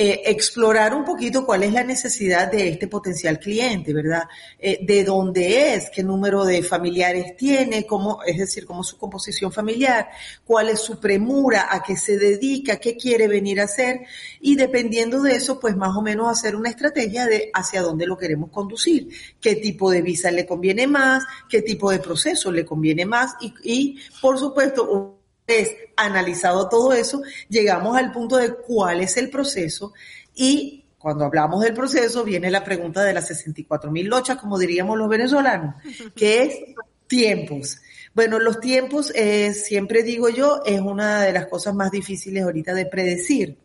eh, 0.00 0.22
explorar 0.26 0.94
un 0.94 1.04
poquito 1.04 1.44
cuál 1.44 1.64
es 1.64 1.72
la 1.72 1.82
necesidad 1.82 2.52
de 2.52 2.68
este 2.68 2.86
potencial 2.86 3.40
cliente, 3.40 3.92
¿verdad? 3.92 4.28
Eh, 4.56 4.78
de 4.80 5.02
dónde 5.02 5.74
es, 5.74 5.90
qué 5.90 6.04
número 6.04 6.44
de 6.44 6.62
familiares 6.62 7.36
tiene, 7.36 7.84
cómo, 7.84 8.20
es 8.24 8.38
decir, 8.38 8.64
cómo 8.64 8.82
es 8.82 8.86
su 8.86 8.96
composición 8.96 9.50
familiar, 9.50 10.08
cuál 10.44 10.68
es 10.68 10.78
su 10.78 11.00
premura, 11.00 11.66
a 11.68 11.82
qué 11.82 11.96
se 11.96 12.16
dedica, 12.16 12.76
qué 12.76 12.96
quiere 12.96 13.26
venir 13.26 13.60
a 13.60 13.64
hacer 13.64 14.02
y 14.40 14.54
dependiendo 14.54 15.20
de 15.20 15.34
eso, 15.34 15.58
pues 15.58 15.76
más 15.76 15.96
o 15.96 16.00
menos 16.00 16.28
hacer 16.30 16.54
una 16.54 16.70
estrategia 16.70 17.26
de 17.26 17.50
hacia 17.52 17.82
dónde 17.82 18.06
lo 18.06 18.16
queremos 18.16 18.50
conducir, 18.50 19.08
qué 19.40 19.56
tipo 19.56 19.90
de 19.90 20.02
visa 20.02 20.30
le 20.30 20.46
conviene 20.46 20.86
más, 20.86 21.24
qué 21.48 21.60
tipo 21.60 21.90
de 21.90 21.98
proceso 21.98 22.52
le 22.52 22.64
conviene 22.64 23.04
más 23.04 23.34
y, 23.40 23.52
y 23.64 23.98
por 24.20 24.38
supuesto, 24.38 25.17
vez 25.48 25.74
analizado 25.96 26.68
todo 26.68 26.92
eso, 26.92 27.22
llegamos 27.48 27.96
al 27.96 28.12
punto 28.12 28.36
de 28.36 28.54
cuál 28.54 29.00
es 29.00 29.16
el 29.16 29.30
proceso 29.30 29.94
y 30.34 30.84
cuando 30.98 31.24
hablamos 31.24 31.62
del 31.62 31.74
proceso 31.74 32.22
viene 32.22 32.50
la 32.50 32.62
pregunta 32.62 33.02
de 33.02 33.14
las 33.14 33.26
64 33.28 33.90
mil 33.90 34.06
lochas, 34.06 34.36
como 34.36 34.58
diríamos 34.58 34.98
los 34.98 35.08
venezolanos, 35.08 35.74
que 36.14 36.42
es 36.42 36.54
tiempos. 37.06 37.80
Bueno, 38.14 38.38
los 38.38 38.60
tiempos, 38.60 39.12
eh, 39.14 39.54
siempre 39.54 40.02
digo 40.02 40.28
yo, 40.28 40.60
es 40.66 40.80
una 40.80 41.22
de 41.22 41.32
las 41.32 41.46
cosas 41.46 41.74
más 41.74 41.90
difíciles 41.90 42.42
ahorita 42.42 42.74
de 42.74 42.86
predecir. 42.86 43.56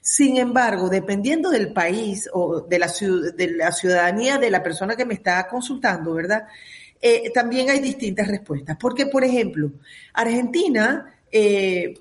Sin 0.00 0.38
embargo, 0.38 0.88
dependiendo 0.88 1.50
del 1.50 1.72
país 1.72 2.28
o 2.32 2.62
de 2.62 2.78
la, 2.78 2.90
de 3.36 3.50
la 3.50 3.70
ciudadanía 3.70 4.38
de 4.38 4.50
la 4.50 4.62
persona 4.62 4.96
que 4.96 5.04
me 5.04 5.14
está 5.14 5.46
consultando, 5.46 6.14
¿verdad? 6.14 6.44
Eh, 7.00 7.30
también 7.34 7.68
hay 7.68 7.80
distintas 7.80 8.28
respuestas. 8.28 8.76
Porque, 8.80 9.06
por 9.06 9.24
ejemplo, 9.24 9.72
Argentina 10.14 11.17
eh, 11.32 11.94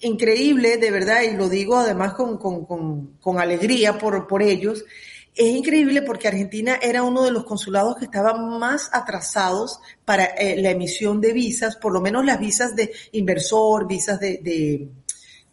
increíble, 0.00 0.76
de 0.76 0.90
verdad, 0.90 1.22
y 1.22 1.36
lo 1.36 1.48
digo 1.48 1.76
además 1.76 2.14
con, 2.14 2.38
con, 2.38 3.16
con, 3.20 3.38
alegría 3.40 3.98
por, 3.98 4.26
por 4.26 4.42
ellos, 4.42 4.84
es 5.34 5.46
increíble 5.46 6.02
porque 6.02 6.28
Argentina 6.28 6.78
era 6.82 7.04
uno 7.04 7.22
de 7.22 7.30
los 7.30 7.44
consulados 7.44 7.96
que 7.96 8.06
estaban 8.06 8.58
más 8.58 8.90
atrasados 8.92 9.78
para 10.04 10.24
eh, 10.24 10.60
la 10.60 10.70
emisión 10.70 11.20
de 11.20 11.32
visas, 11.32 11.76
por 11.76 11.92
lo 11.92 12.00
menos 12.00 12.24
las 12.24 12.40
visas 12.40 12.74
de 12.74 12.90
inversor, 13.12 13.86
visas 13.86 14.18
de, 14.18 14.38
de, 14.38 14.88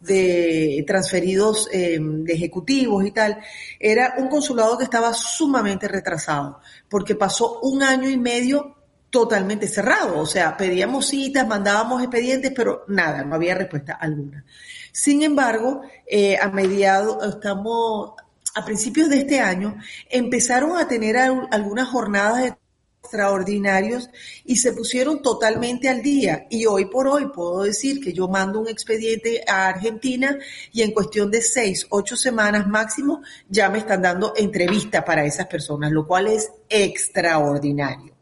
de 0.00 0.84
transferidos 0.86 1.68
eh, 1.72 1.98
de 2.00 2.32
ejecutivos 2.32 3.04
y 3.06 3.12
tal. 3.12 3.38
Era 3.78 4.14
un 4.18 4.28
consulado 4.28 4.76
que 4.76 4.84
estaba 4.84 5.14
sumamente 5.14 5.86
retrasado 5.86 6.58
porque 6.88 7.14
pasó 7.14 7.60
un 7.60 7.82
año 7.84 8.08
y 8.08 8.16
medio 8.16 8.74
totalmente 9.10 9.68
cerrado. 9.68 10.18
O 10.18 10.26
sea, 10.26 10.56
pedíamos 10.56 11.08
citas, 11.08 11.46
mandábamos 11.46 12.02
expedientes, 12.02 12.52
pero 12.54 12.84
nada, 12.88 13.24
no 13.24 13.34
había 13.34 13.54
respuesta 13.54 13.94
alguna. 13.94 14.44
Sin 14.92 15.22
embargo, 15.22 15.82
eh, 16.06 16.38
a 16.38 16.48
mediados, 16.48 17.34
estamos, 17.34 18.12
a 18.54 18.64
principios 18.64 19.08
de 19.08 19.18
este 19.18 19.40
año, 19.40 19.76
empezaron 20.08 20.76
a 20.76 20.88
tener 20.88 21.16
algunas 21.16 21.88
jornadas 21.88 22.54
extraordinarios 23.02 24.10
y 24.44 24.56
se 24.56 24.72
pusieron 24.72 25.22
totalmente 25.22 25.88
al 25.88 26.02
día. 26.02 26.46
Y 26.50 26.66
hoy 26.66 26.86
por 26.86 27.06
hoy 27.06 27.28
puedo 27.28 27.62
decir 27.62 28.00
que 28.00 28.12
yo 28.12 28.26
mando 28.26 28.60
un 28.60 28.68
expediente 28.68 29.44
a 29.46 29.68
Argentina 29.68 30.36
y 30.72 30.82
en 30.82 30.92
cuestión 30.92 31.30
de 31.30 31.42
seis, 31.42 31.86
ocho 31.90 32.16
semanas 32.16 32.66
máximo 32.66 33.22
ya 33.48 33.68
me 33.70 33.78
están 33.78 34.02
dando 34.02 34.32
entrevista 34.36 35.04
para 35.04 35.24
esas 35.24 35.46
personas, 35.46 35.92
lo 35.92 36.06
cual 36.06 36.26
es 36.26 36.50
extraordinario. 36.68 38.15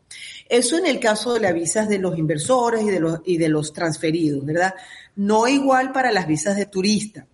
Eso 0.49 0.77
en 0.77 0.87
el 0.87 1.01
caso 1.01 1.35
de 1.35 1.41
las 1.41 1.55
visas 1.55 1.89
de 1.89 1.99
los 1.99 2.19
inversores 2.19 2.83
y 2.83 2.91
de 2.91 3.01
los, 3.01 3.21
y 3.25 3.39
de 3.39 3.49
los 3.49 3.73
transferidos, 3.73 4.45
¿verdad? 4.45 4.75
No 5.17 5.49
igual 5.49 5.93
para 5.93 6.13
las 6.13 6.27
visas 6.27 6.57
de 6.57 6.67
turista. 6.67 7.27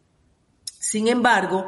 Sin 0.79 1.09
embargo, 1.09 1.67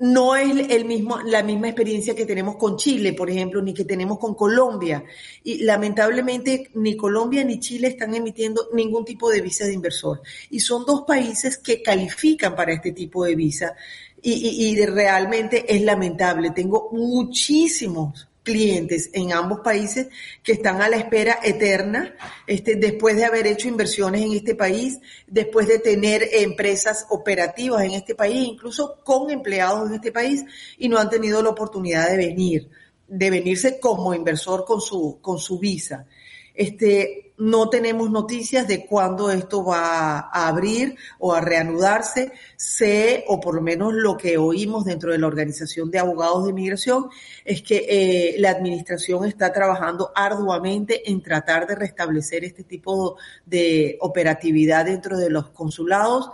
no 0.00 0.36
es 0.36 0.70
el 0.70 0.84
mismo, 0.84 1.18
la 1.20 1.42
misma 1.42 1.68
experiencia 1.68 2.14
que 2.14 2.24
tenemos 2.24 2.56
con 2.56 2.76
Chile, 2.76 3.14
por 3.14 3.28
ejemplo, 3.28 3.60
ni 3.60 3.74
que 3.74 3.84
tenemos 3.84 4.18
con 4.18 4.34
Colombia. 4.34 5.02
Y 5.42 5.64
lamentablemente 5.64 6.70
ni 6.74 6.96
Colombia 6.96 7.42
ni 7.42 7.58
Chile 7.58 7.88
están 7.88 8.14
emitiendo 8.14 8.68
ningún 8.72 9.04
tipo 9.04 9.28
de 9.28 9.40
visa 9.40 9.64
de 9.64 9.74
inversor. 9.74 10.22
Y 10.50 10.60
son 10.60 10.84
dos 10.86 11.02
países 11.02 11.58
que 11.58 11.82
califican 11.82 12.54
para 12.54 12.72
este 12.72 12.92
tipo 12.92 13.24
de 13.24 13.34
visa. 13.34 13.74
Y, 14.22 14.32
y, 14.32 14.68
y 14.68 14.86
realmente 14.86 15.64
es 15.74 15.82
lamentable. 15.82 16.50
Tengo 16.50 16.90
muchísimos 16.92 18.28
clientes 18.48 19.10
en 19.12 19.34
ambos 19.34 19.60
países 19.60 20.08
que 20.42 20.52
están 20.52 20.80
a 20.80 20.88
la 20.88 20.96
espera 20.96 21.38
eterna, 21.44 22.14
este, 22.46 22.76
después 22.76 23.14
de 23.14 23.26
haber 23.26 23.46
hecho 23.46 23.68
inversiones 23.68 24.22
en 24.22 24.32
este 24.32 24.54
país, 24.54 24.98
después 25.26 25.68
de 25.68 25.78
tener 25.78 26.26
empresas 26.32 27.04
operativas 27.10 27.84
en 27.84 27.90
este 27.90 28.14
país, 28.14 28.48
incluso 28.48 29.02
con 29.04 29.30
empleados 29.30 29.90
en 29.90 29.96
este 29.96 30.12
país, 30.12 30.46
y 30.78 30.88
no 30.88 30.96
han 30.96 31.10
tenido 31.10 31.42
la 31.42 31.50
oportunidad 31.50 32.08
de 32.08 32.16
venir, 32.16 32.70
de 33.06 33.28
venirse 33.28 33.78
como 33.78 34.14
inversor 34.14 34.64
con 34.64 34.80
su, 34.80 35.18
con 35.20 35.38
su 35.38 35.58
visa. 35.58 36.06
Este, 36.54 37.27
no 37.38 37.70
tenemos 37.70 38.10
noticias 38.10 38.66
de 38.66 38.84
cuándo 38.84 39.30
esto 39.30 39.64
va 39.64 40.18
a 40.18 40.48
abrir 40.48 40.96
o 41.18 41.32
a 41.32 41.40
reanudarse. 41.40 42.32
Sé, 42.56 43.24
o 43.28 43.40
por 43.40 43.54
lo 43.54 43.62
menos 43.62 43.94
lo 43.94 44.16
que 44.16 44.36
oímos 44.36 44.84
dentro 44.84 45.12
de 45.12 45.18
la 45.18 45.28
Organización 45.28 45.90
de 45.90 46.00
Abogados 46.00 46.44
de 46.44 46.50
Inmigración, 46.50 47.08
es 47.44 47.62
que 47.62 47.86
eh, 47.88 48.34
la 48.38 48.50
administración 48.50 49.24
está 49.24 49.52
trabajando 49.52 50.10
arduamente 50.14 51.10
en 51.10 51.22
tratar 51.22 51.66
de 51.66 51.76
restablecer 51.76 52.44
este 52.44 52.64
tipo 52.64 53.16
de 53.46 53.96
operatividad 54.00 54.84
dentro 54.86 55.16
de 55.16 55.30
los 55.30 55.50
consulados, 55.50 56.30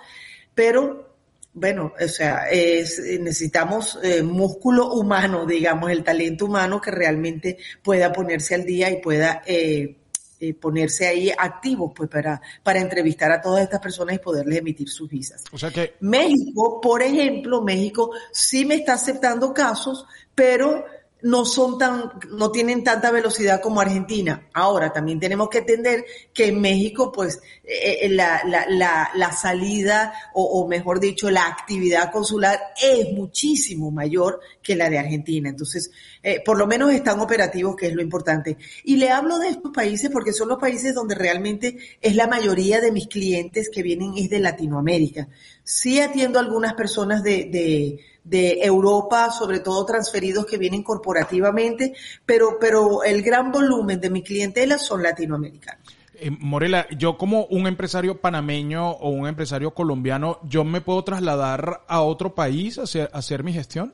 pero 0.54 1.12
bueno, 1.52 1.92
o 2.00 2.08
sea, 2.08 2.46
necesitamos 2.50 3.98
eh, 4.02 4.24
músculo 4.24 4.92
humano, 4.92 5.46
digamos, 5.46 5.90
el 5.92 6.02
talento 6.02 6.46
humano 6.46 6.80
que 6.80 6.90
realmente 6.90 7.58
pueda 7.80 8.12
ponerse 8.12 8.56
al 8.56 8.64
día 8.64 8.90
y 8.90 9.00
pueda 9.00 9.42
eh, 9.46 9.96
eh, 10.40 10.54
ponerse 10.54 11.06
ahí 11.06 11.30
activos 11.36 11.92
pues 11.94 12.08
para, 12.10 12.40
para 12.62 12.80
entrevistar 12.80 13.30
a 13.30 13.40
todas 13.40 13.62
estas 13.62 13.80
personas 13.80 14.16
y 14.16 14.18
poderles 14.18 14.58
emitir 14.58 14.88
sus 14.88 15.08
visas. 15.08 15.44
O 15.52 15.58
sea 15.58 15.70
que... 15.70 15.94
México, 16.00 16.80
por 16.80 17.02
ejemplo, 17.02 17.62
México 17.62 18.10
sí 18.32 18.64
me 18.64 18.76
está 18.76 18.94
aceptando 18.94 19.54
casos, 19.54 20.06
pero 20.34 20.84
no 21.24 21.46
son 21.46 21.78
tan, 21.78 22.12
no 22.32 22.50
tienen 22.50 22.84
tanta 22.84 23.10
velocidad 23.10 23.62
como 23.62 23.80
Argentina. 23.80 24.46
Ahora, 24.52 24.92
también 24.92 25.18
tenemos 25.18 25.48
que 25.48 25.58
entender 25.58 26.04
que 26.34 26.48
en 26.48 26.60
México, 26.60 27.10
pues, 27.10 27.40
eh, 27.64 28.00
eh, 28.02 28.08
la, 28.10 28.42
la, 28.44 28.66
la, 28.68 29.10
la, 29.14 29.32
salida, 29.32 30.12
o, 30.34 30.44
o, 30.44 30.68
mejor 30.68 31.00
dicho, 31.00 31.30
la 31.30 31.46
actividad 31.46 32.12
consular 32.12 32.60
es 32.80 33.10
muchísimo 33.14 33.90
mayor 33.90 34.38
que 34.62 34.76
la 34.76 34.90
de 34.90 34.98
Argentina. 34.98 35.48
Entonces, 35.48 35.90
eh, 36.22 36.42
por 36.44 36.58
lo 36.58 36.66
menos 36.66 36.92
están 36.92 37.18
operativos, 37.20 37.74
que 37.74 37.86
es 37.86 37.94
lo 37.94 38.02
importante. 38.02 38.58
Y 38.84 38.98
le 38.98 39.08
hablo 39.08 39.38
de 39.38 39.48
estos 39.48 39.72
países 39.72 40.10
porque 40.10 40.34
son 40.34 40.50
los 40.50 40.58
países 40.58 40.94
donde 40.94 41.14
realmente 41.14 41.78
es 42.02 42.16
la 42.16 42.26
mayoría 42.26 42.82
de 42.82 42.92
mis 42.92 43.06
clientes 43.06 43.70
que 43.70 43.82
vienen 43.82 44.12
es 44.18 44.28
de 44.28 44.40
Latinoamérica. 44.40 45.28
Sí 45.62 46.00
atiendo 46.00 46.38
a 46.38 46.42
algunas 46.42 46.74
personas 46.74 47.22
de, 47.22 47.46
de 47.46 47.98
de 48.24 48.60
Europa, 48.62 49.30
sobre 49.30 49.60
todo 49.60 49.84
transferidos 49.84 50.46
que 50.46 50.58
vienen 50.58 50.82
corporativamente, 50.82 51.94
pero, 52.24 52.58
pero 52.58 53.04
el 53.04 53.22
gran 53.22 53.52
volumen 53.52 54.00
de 54.00 54.10
mi 54.10 54.22
clientela 54.22 54.78
son 54.78 55.02
latinoamericanos. 55.02 55.96
Eh, 56.16 56.30
Morela, 56.30 56.86
yo 56.96 57.18
como 57.18 57.44
un 57.46 57.66
empresario 57.66 58.20
panameño 58.20 58.90
o 58.90 59.10
un 59.10 59.26
empresario 59.26 59.72
colombiano, 59.72 60.38
¿yo 60.44 60.64
me 60.64 60.80
puedo 60.80 61.02
trasladar 61.04 61.82
a 61.86 62.00
otro 62.00 62.34
país 62.34 62.78
a 62.78 62.82
hacer, 62.82 63.10
a 63.12 63.18
hacer 63.18 63.44
mi 63.44 63.52
gestión? 63.52 63.92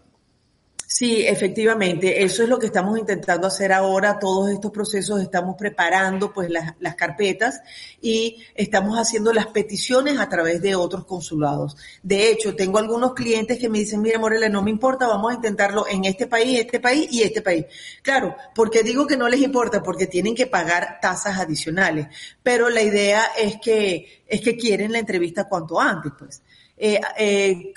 Sí, 0.92 1.24
efectivamente, 1.24 2.24
eso 2.24 2.42
es 2.42 2.48
lo 2.48 2.58
que 2.58 2.66
estamos 2.66 2.98
intentando 2.98 3.46
hacer 3.46 3.72
ahora. 3.72 4.18
Todos 4.18 4.50
estos 4.50 4.72
procesos 4.72 5.22
estamos 5.22 5.54
preparando 5.56 6.32
pues 6.32 6.50
las, 6.50 6.96
carpetas 6.96 7.60
y 8.02 8.42
estamos 8.56 8.98
haciendo 8.98 9.32
las 9.32 9.46
peticiones 9.46 10.18
a 10.18 10.28
través 10.28 10.60
de 10.60 10.74
otros 10.74 11.04
consulados. 11.04 11.76
De 12.02 12.28
hecho, 12.28 12.56
tengo 12.56 12.78
algunos 12.78 13.14
clientes 13.14 13.60
que 13.60 13.68
me 13.68 13.78
dicen, 13.78 14.02
mira 14.02 14.18
Morela, 14.18 14.48
no 14.48 14.62
me 14.62 14.72
importa, 14.72 15.06
vamos 15.06 15.30
a 15.30 15.36
intentarlo 15.36 15.86
en 15.88 16.06
este 16.06 16.26
país, 16.26 16.58
este 16.58 16.80
país 16.80 17.06
y 17.12 17.22
este 17.22 17.40
país. 17.40 17.66
Claro, 18.02 18.34
porque 18.52 18.82
digo 18.82 19.06
que 19.06 19.16
no 19.16 19.28
les 19.28 19.42
importa 19.42 19.84
porque 19.84 20.08
tienen 20.08 20.34
que 20.34 20.48
pagar 20.48 20.98
tasas 21.00 21.38
adicionales, 21.38 22.08
pero 22.42 22.68
la 22.68 22.82
idea 22.82 23.26
es 23.38 23.60
que, 23.62 24.24
es 24.26 24.40
que 24.40 24.56
quieren 24.56 24.90
la 24.90 24.98
entrevista 24.98 25.48
cuanto 25.48 25.80
antes, 25.80 26.10
pues. 26.18 26.42
Eh, 26.82 26.98
eh, 27.18 27.72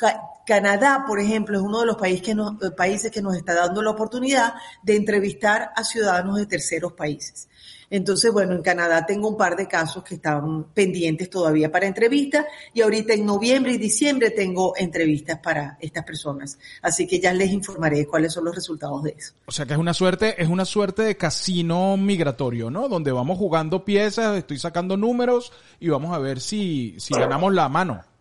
Canadá, 0.46 1.04
por 1.06 1.20
ejemplo, 1.20 1.58
es 1.58 1.64
uno 1.64 1.82
de 1.82 1.86
los 1.86 1.98
países 1.98 2.22
que, 2.22 2.34
nos, 2.34 2.54
eh, 2.64 2.72
países 2.72 3.12
que 3.12 3.22
nos 3.22 3.36
está 3.36 3.54
dando 3.54 3.82
la 3.82 3.92
oportunidad 3.92 4.54
de 4.82 4.96
entrevistar 4.96 5.72
a 5.76 5.84
ciudadanos 5.84 6.38
de 6.38 6.46
terceros 6.46 6.94
países. 6.94 7.50
Entonces, 7.90 8.32
bueno, 8.32 8.54
en 8.54 8.62
Canadá 8.62 9.06
tengo 9.06 9.28
un 9.28 9.38
par 9.38 9.58
de 9.58 9.68
casos 9.68 10.04
que 10.04 10.16
están 10.16 10.68
pendientes 10.74 11.30
todavía 11.30 11.70
para 11.70 11.86
entrevistas 11.86 12.46
y 12.74 12.82
ahorita 12.82 13.14
en 13.14 13.26
noviembre 13.26 13.74
y 13.74 13.78
diciembre 13.78 14.32
tengo 14.32 14.74
entrevistas 14.78 15.40
para 15.44 15.78
estas 15.82 16.04
personas. 16.06 16.58
Así 16.82 17.06
que 17.06 17.20
ya 17.20 17.34
les 17.34 17.52
informaré 17.52 18.08
cuáles 18.08 18.34
son 18.34 18.46
los 18.46 18.56
resultados 18.56 19.04
de 19.04 19.16
eso. 19.18 19.34
O 19.46 19.52
sea 19.52 19.66
que 19.66 19.74
es 19.74 19.80
una 19.80 19.94
suerte, 19.94 20.42
es 20.42 20.48
una 20.48 20.66
suerte 20.66 21.04
de 21.04 21.18
casino 21.18 21.98
migratorio, 21.98 22.72
¿no? 22.72 22.88
Donde 22.88 23.12
vamos 23.12 23.38
jugando 23.38 23.84
piezas, 23.84 24.38
estoy 24.38 24.60
sacando 24.60 24.98
números 24.98 25.52
y 25.80 25.90
vamos 25.90 26.16
a 26.16 26.20
ver 26.20 26.40
si, 26.40 26.96
si 26.98 27.14
ganamos 27.14 27.54
la 27.54 27.68
mano. 27.70 28.13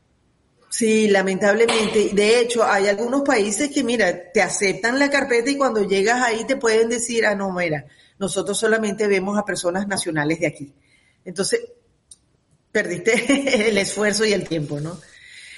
Sí, 0.72 1.06
lamentablemente. 1.06 2.12
De 2.14 2.40
hecho, 2.40 2.64
hay 2.64 2.88
algunos 2.88 3.20
países 3.20 3.70
que, 3.70 3.84
mira, 3.84 4.32
te 4.32 4.40
aceptan 4.40 4.98
la 4.98 5.10
carpeta 5.10 5.50
y 5.50 5.58
cuando 5.58 5.86
llegas 5.86 6.22
ahí 6.22 6.46
te 6.46 6.56
pueden 6.56 6.88
decir, 6.88 7.26
ah, 7.26 7.34
no, 7.34 7.52
mira, 7.52 7.84
nosotros 8.18 8.58
solamente 8.58 9.06
vemos 9.06 9.38
a 9.38 9.44
personas 9.44 9.86
nacionales 9.86 10.40
de 10.40 10.46
aquí. 10.46 10.72
Entonces, 11.26 11.60
perdiste 12.72 13.68
el 13.68 13.76
esfuerzo 13.76 14.24
y 14.24 14.32
el 14.32 14.48
tiempo, 14.48 14.80
¿no? 14.80 14.98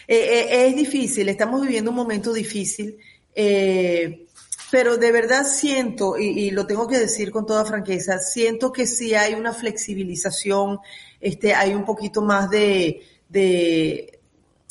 Eh, 0.09 0.17
eh, 0.17 0.67
es 0.67 0.75
difícil, 0.75 1.29
estamos 1.29 1.63
viviendo 1.63 1.93
un 1.93 1.97
momento 1.97 2.33
difícil, 2.33 2.99
eh, 3.37 4.27
pero 4.73 4.97
de 4.97 5.13
verdad 5.13 5.47
siento, 5.47 6.19
y, 6.19 6.27
y, 6.41 6.51
lo 6.51 6.67
tengo 6.67 6.89
que 6.89 6.99
decir 6.99 7.31
con 7.31 7.47
toda 7.47 7.65
franqueza, 7.65 8.19
siento 8.19 8.73
que 8.73 8.89
sí 8.89 9.15
hay 9.15 9.35
una 9.35 9.53
flexibilización, 9.53 10.81
este, 11.21 11.55
hay 11.55 11.73
un 11.73 11.85
poquito 11.85 12.21
más 12.21 12.51
de, 12.51 13.01
de 13.29 14.14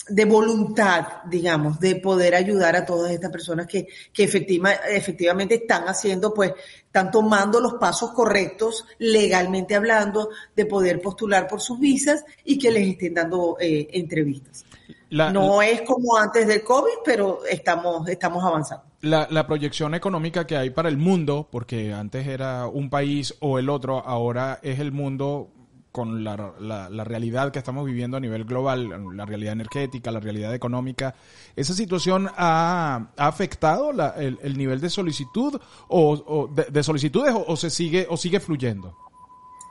de 0.07 0.25
voluntad, 0.25 1.23
digamos, 1.25 1.79
de 1.79 1.95
poder 1.95 2.35
ayudar 2.35 2.75
a 2.75 2.85
todas 2.85 3.11
estas 3.11 3.31
personas 3.31 3.67
que, 3.67 3.87
que 4.11 4.23
efectiva, 4.23 4.73
efectivamente 4.89 5.55
están 5.55 5.85
haciendo, 5.85 6.33
pues, 6.33 6.53
están 6.85 7.09
tomando 7.09 7.59
los 7.59 7.75
pasos 7.75 8.11
correctos, 8.11 8.85
legalmente 8.99 9.75
hablando, 9.75 10.29
de 10.55 10.65
poder 10.65 11.01
postular 11.01 11.47
por 11.47 11.61
sus 11.61 11.79
visas 11.79 12.25
y 12.43 12.57
que 12.57 12.71
les 12.71 12.87
estén 12.87 13.13
dando 13.13 13.57
eh, 13.59 13.87
entrevistas. 13.93 14.65
La, 15.09 15.31
no 15.31 15.61
es 15.61 15.81
como 15.83 16.17
antes 16.17 16.47
del 16.47 16.63
COVID, 16.63 16.99
pero 17.05 17.45
estamos, 17.45 18.07
estamos 18.09 18.43
avanzando. 18.43 18.85
La, 19.01 19.27
la, 19.29 19.45
proyección 19.45 19.93
económica 19.93 20.47
que 20.47 20.57
hay 20.57 20.71
para 20.71 20.89
el 20.89 20.97
mundo, 20.97 21.47
porque 21.51 21.93
antes 21.93 22.25
era 22.25 22.67
un 22.67 22.89
país 22.89 23.35
o 23.39 23.59
el 23.59 23.69
otro, 23.69 23.99
ahora 23.99 24.59
es 24.63 24.79
el 24.79 24.91
mundo 24.91 25.49
con 25.93 26.23
la, 26.23 26.55
la, 26.59 26.89
la, 26.89 27.03
realidad 27.03 27.51
que 27.51 27.59
estamos 27.59 27.85
viviendo 27.85 28.17
a 28.17 28.19
nivel 28.19 28.45
global, 28.45 29.15
la 29.15 29.27
realidad 29.27 29.53
energética, 29.53 30.09
la 30.09 30.19
realidad 30.19 30.51
económica, 30.55 31.13
¿esa 31.55 31.75
situación 31.75 32.27
ha, 32.35 33.11
ha 33.15 33.27
afectado 33.27 33.93
la, 33.93 34.09
el, 34.17 34.39
el, 34.41 34.57
nivel 34.57 34.81
de 34.81 34.89
solicitud 34.89 35.61
o, 35.87 36.13
o 36.13 36.47
de, 36.47 36.63
de, 36.63 36.83
solicitudes 36.83 37.35
o, 37.35 37.45
o, 37.47 37.55
se 37.55 37.69
sigue 37.69 38.07
o 38.09 38.17
sigue 38.17 38.39
fluyendo? 38.39 38.97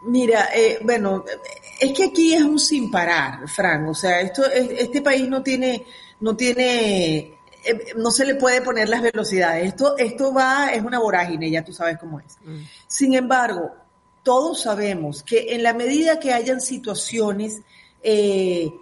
Mira, 0.05 0.49
eh, 0.55 0.79
bueno, 0.83 1.25
es 1.81 1.93
que 1.93 2.05
aquí 2.05 2.35
es 2.35 2.43
un 2.45 2.61
sin 2.61 2.89
parar, 2.89 3.49
Fran. 3.49 3.89
O 3.89 3.95
sea, 3.95 4.21
esto, 4.21 4.49
este 4.49 5.03
país 5.03 5.29
no 5.29 5.43
tiene, 5.43 5.85
no 6.21 6.37
tiene, 6.37 7.19
eh, 7.65 7.95
no 7.97 8.13
se 8.13 8.25
le 8.25 8.37
puede 8.37 8.63
poner 8.63 8.89
las 8.89 9.03
velocidades. 9.03 9.67
Esto, 9.67 9.99
esto 9.99 10.33
va, 10.33 10.73
es 10.73 10.85
una 10.85 11.01
vorágine, 11.01 11.51
ya 11.51 11.65
tú 11.65 11.73
sabes 11.73 11.99
cómo 11.99 12.21
es. 12.21 12.39
Mm. 12.45 12.63
Sin 12.87 13.15
embargo, 13.15 13.82
todos 14.23 14.63
sabemos 14.63 15.23
que 15.23 15.55
en 15.55 15.63
la 15.63 15.75
medida 15.75 16.21
que 16.21 16.33
hayan 16.33 16.61
situaciones 16.61 17.63
eh, 18.03 18.73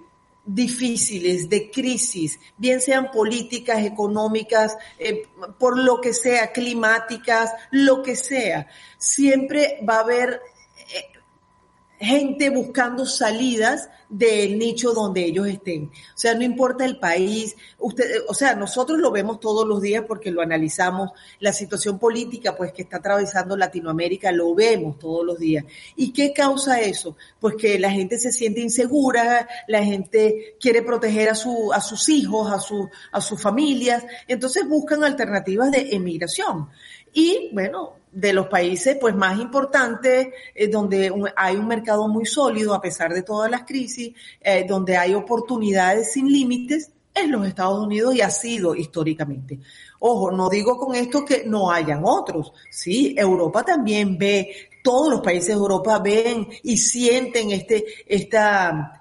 difíciles, 0.45 1.49
de 1.49 1.71
crisis, 1.71 2.41
bien 2.57 2.81
sean 2.81 3.11
políticas, 3.11 3.85
económicas, 3.85 4.77
eh, 4.99 5.27
por 5.59 5.79
lo 5.79 6.01
que 6.01 6.13
sea, 6.13 6.53
climáticas, 6.53 7.53
lo 7.71 8.03
que 8.03 8.17
sea, 8.17 8.67
siempre 8.99 9.79
va 9.89 9.97
a 9.97 10.01
haber 10.01 10.41
gente 12.01 12.49
buscando 12.49 13.05
salidas 13.05 13.91
del 14.09 14.59
nicho 14.59 14.95
donde 14.95 15.23
ellos 15.27 15.47
estén. 15.47 15.85
O 15.85 16.19
sea, 16.19 16.35
no 16.35 16.43
importa 16.43 16.87
el 16.87 16.99
país, 16.99 17.55
usted, 17.79 18.23
o 18.27 18.33
sea, 18.33 18.55
nosotros 18.55 18.99
lo 18.99 19.11
vemos 19.11 19.39
todos 19.39 19.69
los 19.69 19.83
días 19.83 20.05
porque 20.09 20.31
lo 20.31 20.41
analizamos, 20.41 21.11
la 21.41 21.53
situación 21.53 21.99
política 21.99 22.57
pues 22.57 22.73
que 22.73 22.83
está 22.83 22.97
atravesando 22.97 23.55
Latinoamérica 23.55 24.33
lo 24.33 24.55
vemos 24.55 24.99
todos 24.99 25.27
los 25.27 25.39
días. 25.39 25.65
¿Y 25.95 26.13
qué 26.13 26.33
causa 26.33 26.81
eso? 26.81 27.17
Pues 27.39 27.55
que 27.57 27.79
la 27.79 27.91
gente 27.91 28.19
se 28.19 28.33
siente 28.33 28.61
insegura, 28.63 29.47
la 29.69 29.85
gente 29.85 30.57
quiere 30.59 30.83
proteger 30.83 31.29
a 31.29 31.35
su 31.35 31.71
a 31.73 31.83
sus 31.83 32.09
hijos, 32.09 32.51
a 32.51 32.59
su 32.59 32.89
a 33.13 33.21
sus 33.21 33.41
familias, 33.41 34.05
entonces 34.27 34.67
buscan 34.67 35.05
alternativas 35.05 35.71
de 35.71 35.95
emigración. 35.95 36.71
Y 37.13 37.51
bueno, 37.53 38.00
de 38.13 38.33
los 38.33 38.49
países 38.49 38.97
pues 39.01 39.15
más 39.15 39.39
importantes, 39.39 40.29
eh, 40.55 40.69
donde 40.69 41.13
hay 41.37 41.57
un 41.57 41.69
mercado 41.69 42.09
muy 42.09 42.27
sólido 42.27 42.75
a 42.75 42.81
pesar 42.81 43.13
de 43.13 43.23
todas 43.23 43.51
las 43.51 43.63
crisis, 43.63 44.15
eh, 44.41 44.65
donde 44.69 44.97
hay 44.97 45.15
oportunidades 45.15 46.13
sin 46.13 46.31
límites, 46.31 46.91
es 47.15 47.29
los 47.29 47.47
Estados 47.47 47.85
Unidos 47.85 48.15
y 48.15 48.21
ha 48.21 48.31
sido 48.31 48.75
históricamente. 48.75 49.59
Ojo, 49.99 50.31
no 50.31 50.49
digo 50.49 50.79
con 50.79 50.95
esto 50.95 51.25
que 51.25 51.45
no 51.45 51.71
hayan 51.71 52.03
otros. 52.05 52.53
Sí, 52.71 53.15
Europa 53.17 53.63
también 53.63 54.17
ve, 54.17 54.71
todos 54.83 55.11
los 55.11 55.21
países 55.21 55.49
de 55.49 55.55
Europa 55.55 55.99
ven 55.99 56.49
y 56.63 56.77
sienten 56.79 57.51
este, 57.51 57.85
esta, 58.07 59.00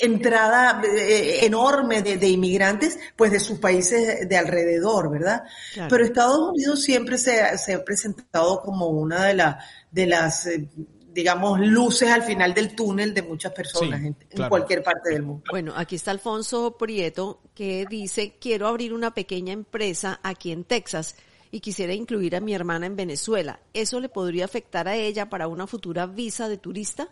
entrada 0.00 0.82
eh, 0.84 1.44
enorme 1.44 2.02
de, 2.02 2.16
de, 2.16 2.28
inmigrantes, 2.28 2.98
pues 3.16 3.32
de 3.32 3.40
sus 3.40 3.58
países 3.58 4.28
de 4.28 4.36
alrededor, 4.36 5.10
¿verdad? 5.10 5.44
Claro. 5.74 5.88
Pero 5.90 6.04
Estados 6.04 6.50
Unidos 6.50 6.82
siempre 6.82 7.18
se, 7.18 7.56
se, 7.58 7.74
ha 7.74 7.84
presentado 7.84 8.60
como 8.62 8.88
una 8.88 9.24
de, 9.24 9.34
la, 9.34 9.58
de 9.90 10.06
las, 10.06 10.46
eh, 10.46 10.68
digamos, 11.12 11.60
luces 11.60 12.10
al 12.10 12.22
final 12.22 12.54
del 12.54 12.74
túnel 12.74 13.14
de 13.14 13.22
muchas 13.22 13.52
personas 13.52 14.00
en, 14.02 14.16
cualquier 14.48 14.82
parte 14.82 15.10
del 15.10 15.22
mundo. 15.22 15.44
Bueno, 15.50 15.72
aquí 15.76 15.96
está 15.96 16.10
Alfonso 16.10 16.76
Prieto 16.76 17.40
que 17.54 17.86
dice, 17.88 18.36
quiero 18.40 18.68
abrir 18.68 18.92
una 18.92 19.12
pequeña 19.14 19.52
empresa 19.52 20.20
aquí 20.22 20.52
en 20.52 20.64
Texas 20.64 21.16
y 21.50 21.60
quisiera 21.60 21.94
incluir 21.94 22.36
a 22.36 22.40
mi 22.40 22.54
hermana 22.54 22.86
en 22.86 22.96
Venezuela. 22.96 23.60
¿Eso 23.72 24.00
le 24.00 24.08
podría 24.08 24.44
afectar 24.44 24.86
a 24.86 24.96
ella 24.96 25.28
para 25.28 25.48
una 25.48 25.66
futura 25.66 26.06
visa 26.06 26.48
de 26.48 26.58
turista? 26.58 27.08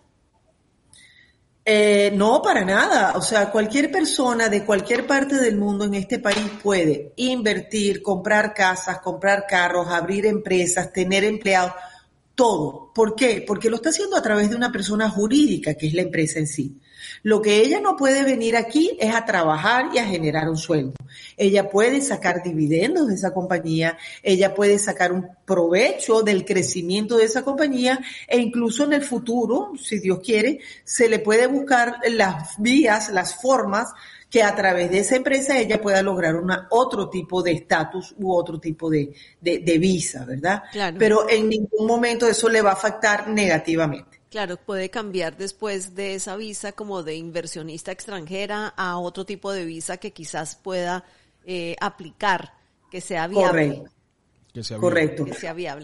Eh, 1.69 2.13
no, 2.15 2.41
para 2.41 2.65
nada. 2.65 3.15
O 3.17 3.21
sea, 3.21 3.51
cualquier 3.51 3.91
persona 3.91 4.49
de 4.49 4.65
cualquier 4.65 5.05
parte 5.05 5.35
del 5.35 5.57
mundo 5.57 5.85
en 5.85 5.95
este 5.95 6.21
país 6.21 6.49
puede 6.63 7.13
invertir, 7.17 8.03
comprar 8.03 8.55
casas, 8.55 9.01
comprar 9.01 9.47
carros, 9.49 9.89
abrir 9.89 10.27
empresas, 10.27 10.93
tener 10.93 11.25
empleados, 11.25 11.73
todo. 12.37 12.93
¿Por 12.95 13.17
qué? 13.17 13.43
Porque 13.45 13.69
lo 13.69 13.77
está 13.77 13.89
haciendo 13.89 14.17
a 14.17 14.23
través 14.23 14.49
de 14.49 14.55
una 14.55 14.71
persona 14.71 15.11
jurídica, 15.11 15.75
que 15.75 15.89
es 15.89 15.95
la 15.95 16.03
empresa 16.03 16.39
en 16.39 16.47
sí. 16.47 16.79
Lo 17.25 17.43
que 17.43 17.59
ella 17.59 17.81
no 17.81 17.97
puede 17.97 18.23
venir 18.23 18.57
aquí 18.57 18.97
es 19.01 19.13
a 19.13 19.25
trabajar 19.25 19.87
y 19.93 19.99
a 19.99 20.07
generar 20.07 20.49
un 20.49 20.57
sueldo. 20.57 20.95
Ella 21.37 21.69
puede 21.69 22.01
sacar 22.01 22.43
dividendos 22.43 23.09
de 23.09 23.15
esa 23.15 23.33
compañía, 23.33 23.99
ella 24.23 24.55
puede 24.55 24.79
sacar 24.79 25.13
un 25.13 25.29
provecho 25.45 26.23
del 26.23 26.45
crecimiento 26.45 27.17
de 27.17 27.25
esa 27.25 27.43
compañía 27.43 28.01
e 28.27 28.39
incluso 28.39 28.85
en 28.85 28.95
el 28.95 29.03
futuro, 29.03 29.73
si 29.81 29.99
Dios 29.99 30.21
quiere, 30.23 30.61
se 30.85 31.09
le 31.09 31.19
puede 31.19 31.47
buscar 31.47 31.97
las 32.09 32.55
vías, 32.59 33.11
las 33.11 33.41
formas 33.41 33.89
que 34.31 34.43
a 34.43 34.55
través 34.55 34.91
de 34.91 34.99
esa 34.99 35.17
empresa 35.17 35.59
ella 35.59 35.81
pueda 35.81 36.03
lograr 36.03 36.37
una, 36.37 36.67
otro 36.71 37.09
tipo 37.09 37.43
de 37.43 37.53
estatus 37.53 38.15
u 38.19 38.33
otro 38.33 38.59
tipo 38.59 38.91
de, 38.91 39.15
de, 39.41 39.79
visa, 39.79 40.25
¿verdad? 40.25 40.65
Pero 40.99 41.29
en 41.29 41.49
ningún 41.49 41.87
momento 41.87 42.27
eso 42.27 42.49
le 42.49 42.61
va 42.61 42.71
a 42.71 42.75
afectar 42.75 43.29
negativamente. 43.29 44.16
Claro, 44.31 44.57
puede 44.57 44.91
cambiar 44.91 45.37
después 45.37 45.95
de 45.95 46.15
esa 46.15 46.37
visa 46.37 46.73
como 46.73 47.03
de 47.03 47.15
inversionista 47.15 47.93
extranjera 47.93 48.75
a 48.77 48.99
otro 48.99 49.25
tipo 49.25 49.53
de 49.53 49.65
visa 49.65 49.99
que 49.99 50.13
quizás 50.13 50.57
pueda 50.57 51.05
eh, 51.45 51.77
aplicar, 51.81 52.55
que 52.91 53.01
sea 53.01 53.29
viable. 53.29 53.85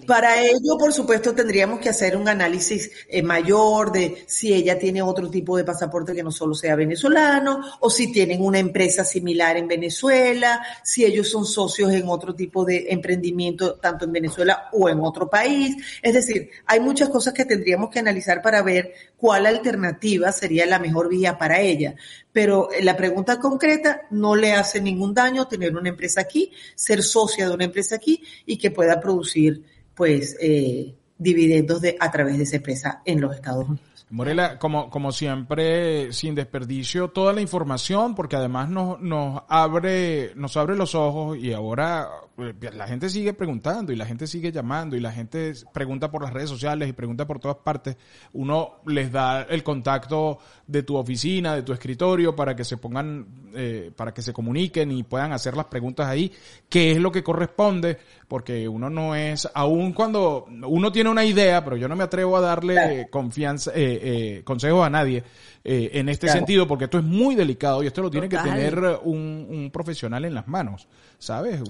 Para 0.06 0.40
ello, 0.40 0.78
por 0.78 0.92
supuesto, 0.92 1.34
tendríamos 1.34 1.80
que 1.80 1.88
hacer 1.88 2.16
un 2.16 2.28
análisis 2.28 2.90
eh, 3.08 3.22
mayor 3.22 3.92
de 3.92 4.24
si 4.26 4.52
ella 4.52 4.78
tiene 4.78 5.02
otro 5.02 5.28
tipo 5.30 5.56
de 5.56 5.64
pasaporte 5.64 6.14
que 6.14 6.22
no 6.22 6.30
solo 6.30 6.54
sea 6.54 6.76
venezolano, 6.76 7.60
o 7.80 7.90
si 7.90 8.12
tienen 8.12 8.42
una 8.42 8.58
empresa 8.58 9.04
similar 9.04 9.56
en 9.56 9.68
Venezuela, 9.68 10.62
si 10.82 11.04
ellos 11.04 11.28
son 11.28 11.44
socios 11.44 11.92
en 11.92 12.08
otro 12.08 12.34
tipo 12.34 12.64
de 12.64 12.86
emprendimiento, 12.90 13.74
tanto 13.74 14.04
en 14.04 14.12
Venezuela 14.12 14.68
o 14.72 14.88
en 14.88 15.00
otro 15.00 15.28
país. 15.28 15.76
Es 16.02 16.14
decir, 16.14 16.50
hay 16.66 16.80
muchas 16.80 17.08
cosas 17.08 17.34
que 17.34 17.44
tendríamos 17.44 17.90
que 17.90 17.98
analizar 17.98 18.42
para 18.42 18.62
ver 18.62 18.92
cuál 19.16 19.46
alternativa 19.46 20.32
sería 20.32 20.66
la 20.66 20.78
mejor 20.78 21.08
vía 21.08 21.38
para 21.38 21.60
ella. 21.60 21.94
Pero 22.32 22.70
la 22.80 22.96
pregunta 22.96 23.38
concreta 23.38 24.02
no 24.10 24.34
le 24.34 24.52
hace 24.52 24.80
ningún 24.80 25.12
daño 25.14 25.46
tener 25.46 25.76
una 25.76 25.90
empresa 25.90 26.22
aquí, 26.22 26.50
ser 26.74 27.02
socia 27.02 27.46
de 27.46 27.54
una 27.54 27.64
empresa 27.64 27.96
aquí 27.96 28.22
y 28.46 28.56
que 28.62 28.70
pueda 28.70 29.00
producir 29.00 29.64
pues 29.94 30.36
eh, 30.40 30.94
dividendos 31.18 31.82
de, 31.82 31.96
a 32.00 32.10
través 32.10 32.38
de 32.38 32.44
esa 32.44 32.56
empresa 32.56 33.02
en 33.04 33.20
los 33.20 33.34
Estados 33.34 33.68
Unidos. 33.68 33.92
Morela, 34.12 34.58
como, 34.58 34.90
como 34.90 35.10
siempre, 35.10 36.12
sin 36.12 36.34
desperdicio, 36.34 37.08
toda 37.08 37.32
la 37.32 37.40
información, 37.40 38.14
porque 38.14 38.36
además 38.36 38.68
nos, 38.68 39.42
abre, 39.48 40.32
nos 40.36 40.54
abre 40.58 40.76
los 40.76 40.94
ojos 40.94 41.38
y 41.38 41.54
ahora 41.54 42.10
eh, 42.36 42.52
la 42.74 42.86
gente 42.86 43.08
sigue 43.08 43.32
preguntando 43.32 43.90
y 43.90 43.96
la 43.96 44.04
gente 44.04 44.26
sigue 44.26 44.52
llamando 44.52 44.96
y 44.96 45.00
la 45.00 45.12
gente 45.12 45.54
pregunta 45.72 46.10
por 46.10 46.22
las 46.22 46.32
redes 46.34 46.50
sociales 46.50 46.90
y 46.90 46.92
pregunta 46.92 47.26
por 47.26 47.38
todas 47.38 47.56
partes. 47.64 47.96
Uno 48.34 48.82
les 48.84 49.10
da 49.10 49.44
el 49.44 49.62
contacto 49.62 50.40
de 50.72 50.82
tu 50.82 50.96
oficina, 50.96 51.54
de 51.54 51.62
tu 51.62 51.72
escritorio, 51.72 52.34
para 52.34 52.56
que 52.56 52.64
se 52.64 52.78
pongan, 52.78 53.26
eh, 53.54 53.90
para 53.94 54.12
que 54.12 54.22
se 54.22 54.32
comuniquen 54.32 54.90
y 54.90 55.02
puedan 55.02 55.32
hacer 55.32 55.54
las 55.54 55.66
preguntas 55.66 56.08
ahí, 56.08 56.32
qué 56.68 56.92
es 56.92 56.98
lo 56.98 57.12
que 57.12 57.22
corresponde, 57.22 57.98
porque 58.26 58.66
uno 58.66 58.88
no 58.88 59.14
es, 59.14 59.46
aún 59.52 59.92
cuando 59.92 60.46
uno 60.66 60.90
tiene 60.90 61.10
una 61.10 61.24
idea, 61.24 61.62
pero 61.62 61.76
yo 61.76 61.86
no 61.86 61.94
me 61.94 62.04
atrevo 62.04 62.38
a 62.38 62.40
darle 62.40 63.08
confianza, 63.10 63.70
eh, 63.74 64.00
eh, 64.02 64.42
consejos 64.42 64.86
a 64.86 64.88
nadie 64.88 65.22
eh, 65.62 65.90
en 65.92 66.08
este 66.08 66.28
sentido, 66.28 66.66
porque 66.66 66.84
esto 66.84 66.98
es 66.98 67.04
muy 67.04 67.34
delicado 67.34 67.82
y 67.82 67.86
esto 67.86 68.00
lo 68.00 68.10
tiene 68.10 68.30
que 68.30 68.38
tener 68.38 68.98
un, 69.04 69.70
profesional 69.72 70.24
en 70.24 70.34
las 70.34 70.48
manos, 70.48 70.88
¿sabes? 71.18 71.60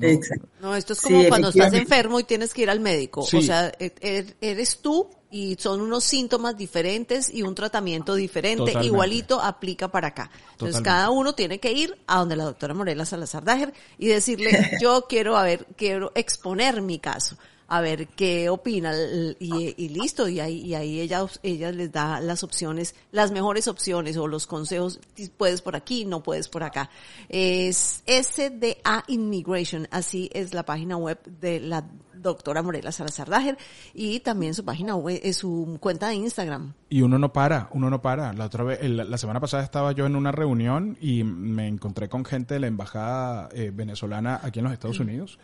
No, 0.61 0.77
esto 0.77 0.93
es 0.93 1.01
como 1.01 1.29
cuando 1.29 1.49
estás 1.49 1.73
enfermo 1.75 2.21
y 2.21 2.25
tienes 2.25 2.55
que 2.55 2.63
ir 2.63 2.71
al 2.71 2.79
médico. 2.79 3.23
O 3.23 3.43
sea, 3.43 3.73
e, 3.81 3.93
e, 4.01 4.25
eres 4.41 4.79
tú 4.79 5.11
y 5.33 5.57
son 5.59 5.81
unos 5.81 6.05
síntomas 6.05 6.57
diferentes 6.59 7.33
y 7.33 7.43
un 7.43 7.55
tratamiento 7.55 8.15
diferente, 8.15 8.75
igualito 8.85 9.41
aplica 9.41 9.89
para 9.89 10.09
acá. 10.09 10.31
Entonces 10.53 10.83
cada 10.83 11.09
uno 11.09 11.35
tiene 11.35 11.59
que 11.59 11.73
ir 11.73 11.99
a 12.07 12.19
donde 12.19 12.37
la 12.37 12.45
doctora 12.45 12.75
Morela 12.75 13.07
Salazar 13.07 13.43
Dager 13.43 13.73
y 13.99 14.09
decirle, 14.09 14.51
yo 14.81 15.07
quiero, 15.09 15.39
a 15.39 15.43
ver, 15.45 15.67
quiero 15.75 16.13
exponer 16.15 16.83
mi 16.83 16.99
caso 16.99 17.39
a 17.73 17.81
ver 17.81 18.09
qué 18.09 18.51
opina 18.51 18.93
y, 19.39 19.89
listo, 19.89 20.29
y 20.29 20.41
ahí, 20.41 20.59
y 20.59 20.75
ahí 20.75 21.01
ella, 21.01 21.25
ella 21.43 21.73
les 21.73 21.91
da 21.91 22.21
las 22.21 22.43
opciones, 22.43 22.95
las 23.13 23.31
mejores 23.31 23.67
opciones 23.67 24.19
o 24.19 24.29
los 24.29 24.47
consejos, 24.47 25.01
puedes 25.39 25.63
por 25.63 25.75
aquí, 25.75 26.05
no 26.05 26.23
puedes 26.23 26.51
por 26.51 26.65
acá. 26.65 26.91
Es 27.31 28.03
SDA 28.07 29.05
Immigration, 29.07 29.89
así 29.91 30.29
es 30.35 30.53
la 30.53 30.67
página 30.67 30.99
web 30.99 31.19
de 31.25 31.61
la 31.61 31.83
doctora 32.23 32.63
Morela 32.63 32.93
Salazar 32.93 33.29
Dager 33.29 33.59
y 33.95 34.21
también 34.21 34.55
su 34.55 34.65
página 34.65 34.97
web, 34.97 35.21
eh, 35.23 35.33
su 35.33 35.79
cuenta 35.81 36.09
de 36.09 36.15
Instagram. 36.15 36.75
Y 36.89 37.03
uno 37.03 37.19
no 37.19 37.33
para, 37.33 37.69
uno 37.73 37.89
no 37.91 38.03
para. 38.03 38.33
La 38.33 38.47
otra 38.47 38.65
vez, 38.65 38.79
la 38.83 39.19
semana 39.19 39.41
pasada 39.41 39.63
estaba 39.63 39.93
yo 39.93 40.07
en 40.07 40.15
una 40.15 40.31
reunión 40.31 40.97
y 41.01 41.25
me 41.25 41.67
encontré 41.67 42.09
con 42.09 42.25
gente 42.25 42.55
de 42.55 42.61
la 42.61 42.67
embajada 42.67 43.49
eh, 43.53 43.71
venezolana 43.75 44.41
aquí 44.43 44.59
en 44.59 44.65
los 44.65 44.73
Estados 44.75 45.01
Unidos 45.01 45.39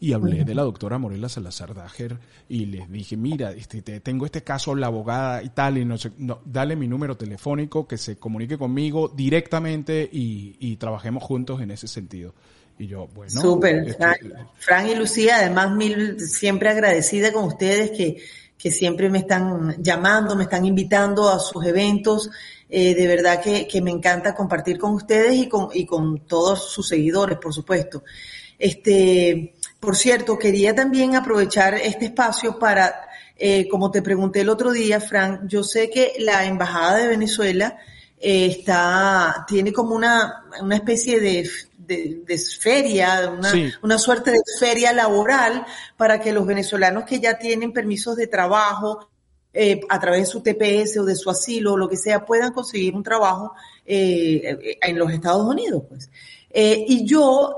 y 0.00 0.12
hablé 0.12 0.44
de 0.44 0.54
la 0.54 0.62
doctora 0.62 0.98
Morela 0.98 1.28
Salazar 1.28 1.74
Dager 1.74 2.18
y 2.48 2.66
les 2.66 2.90
dije, 2.90 3.16
mira, 3.16 3.52
este, 3.52 3.82
tengo 4.00 4.24
este 4.24 4.42
caso, 4.42 4.74
la 4.74 4.86
abogada 4.86 5.42
y 5.42 5.50
tal, 5.50 5.78
y 5.78 5.84
no 5.84 5.98
sé, 5.98 6.12
no, 6.18 6.40
dale 6.44 6.76
mi 6.76 6.88
número 6.88 7.16
telefónico, 7.16 7.86
que 7.86 7.98
se 7.98 8.18
comunique 8.18 8.56
conmigo 8.56 9.08
directamente 9.08 10.08
y, 10.10 10.56
y 10.58 10.76
trabajemos 10.76 11.22
juntos 11.22 11.60
en 11.60 11.70
ese 11.70 11.86
sentido. 11.88 12.34
Y 12.78 12.86
yo, 12.86 13.08
bueno. 13.14 13.40
Súper, 13.40 13.96
Fran, 14.58 14.88
y 14.88 14.94
Lucía, 14.94 15.38
además 15.38 15.72
mil, 15.72 16.20
siempre 16.20 16.68
agradecida 16.68 17.32
con 17.32 17.44
ustedes 17.44 17.90
que, 17.90 18.22
que 18.56 18.70
siempre 18.70 19.10
me 19.10 19.18
están 19.18 19.82
llamando, 19.82 20.36
me 20.36 20.44
están 20.44 20.64
invitando 20.64 21.28
a 21.28 21.38
sus 21.38 21.64
eventos. 21.66 22.30
Eh, 22.70 22.94
de 22.94 23.06
verdad 23.06 23.40
que, 23.42 23.66
que, 23.66 23.80
me 23.80 23.90
encanta 23.90 24.34
compartir 24.34 24.78
con 24.78 24.92
ustedes 24.92 25.34
y 25.34 25.48
con, 25.48 25.68
y 25.72 25.86
con 25.86 26.20
todos 26.26 26.70
sus 26.70 26.86
seguidores, 26.86 27.38
por 27.38 27.52
supuesto. 27.52 28.04
Este, 28.58 29.54
por 29.80 29.96
cierto, 29.96 30.38
quería 30.38 30.74
también 30.74 31.16
aprovechar 31.16 31.74
este 31.74 32.06
espacio 32.06 32.58
para, 32.58 33.08
eh, 33.36 33.68
como 33.68 33.90
te 33.90 34.02
pregunté 34.02 34.42
el 34.42 34.48
otro 34.50 34.72
día, 34.72 35.00
Fran, 35.00 35.48
yo 35.48 35.62
sé 35.62 35.88
que 35.88 36.14
la 36.18 36.44
Embajada 36.44 36.98
de 36.98 37.08
Venezuela 37.08 37.78
eh, 38.20 38.46
está, 38.46 39.46
tiene 39.48 39.72
como 39.72 39.94
una, 39.94 40.44
una 40.60 40.76
especie 40.76 41.20
de 41.20 41.48
de, 41.88 42.38
feria, 42.60 43.32
una, 43.36 43.52
una 43.82 43.98
suerte 43.98 44.30
de 44.30 44.40
feria 44.60 44.92
laboral 44.92 45.66
para 45.96 46.20
que 46.20 46.32
los 46.32 46.46
venezolanos 46.46 47.04
que 47.04 47.18
ya 47.18 47.38
tienen 47.38 47.72
permisos 47.72 48.16
de 48.16 48.26
trabajo 48.26 49.08
eh, 49.54 49.80
a 49.88 49.98
través 49.98 50.20
de 50.20 50.26
su 50.26 50.42
TPS 50.42 50.98
o 50.98 51.04
de 51.04 51.16
su 51.16 51.30
asilo 51.30 51.72
o 51.72 51.76
lo 51.76 51.88
que 51.88 51.96
sea 51.96 52.24
puedan 52.24 52.52
conseguir 52.52 52.94
un 52.94 53.02
trabajo 53.02 53.54
eh, 53.86 54.78
en 54.80 54.98
los 54.98 55.10
Estados 55.10 55.44
Unidos. 55.44 55.82
Pues. 55.88 56.10
Eh, 56.50 56.84
y 56.86 57.06
yo 57.06 57.56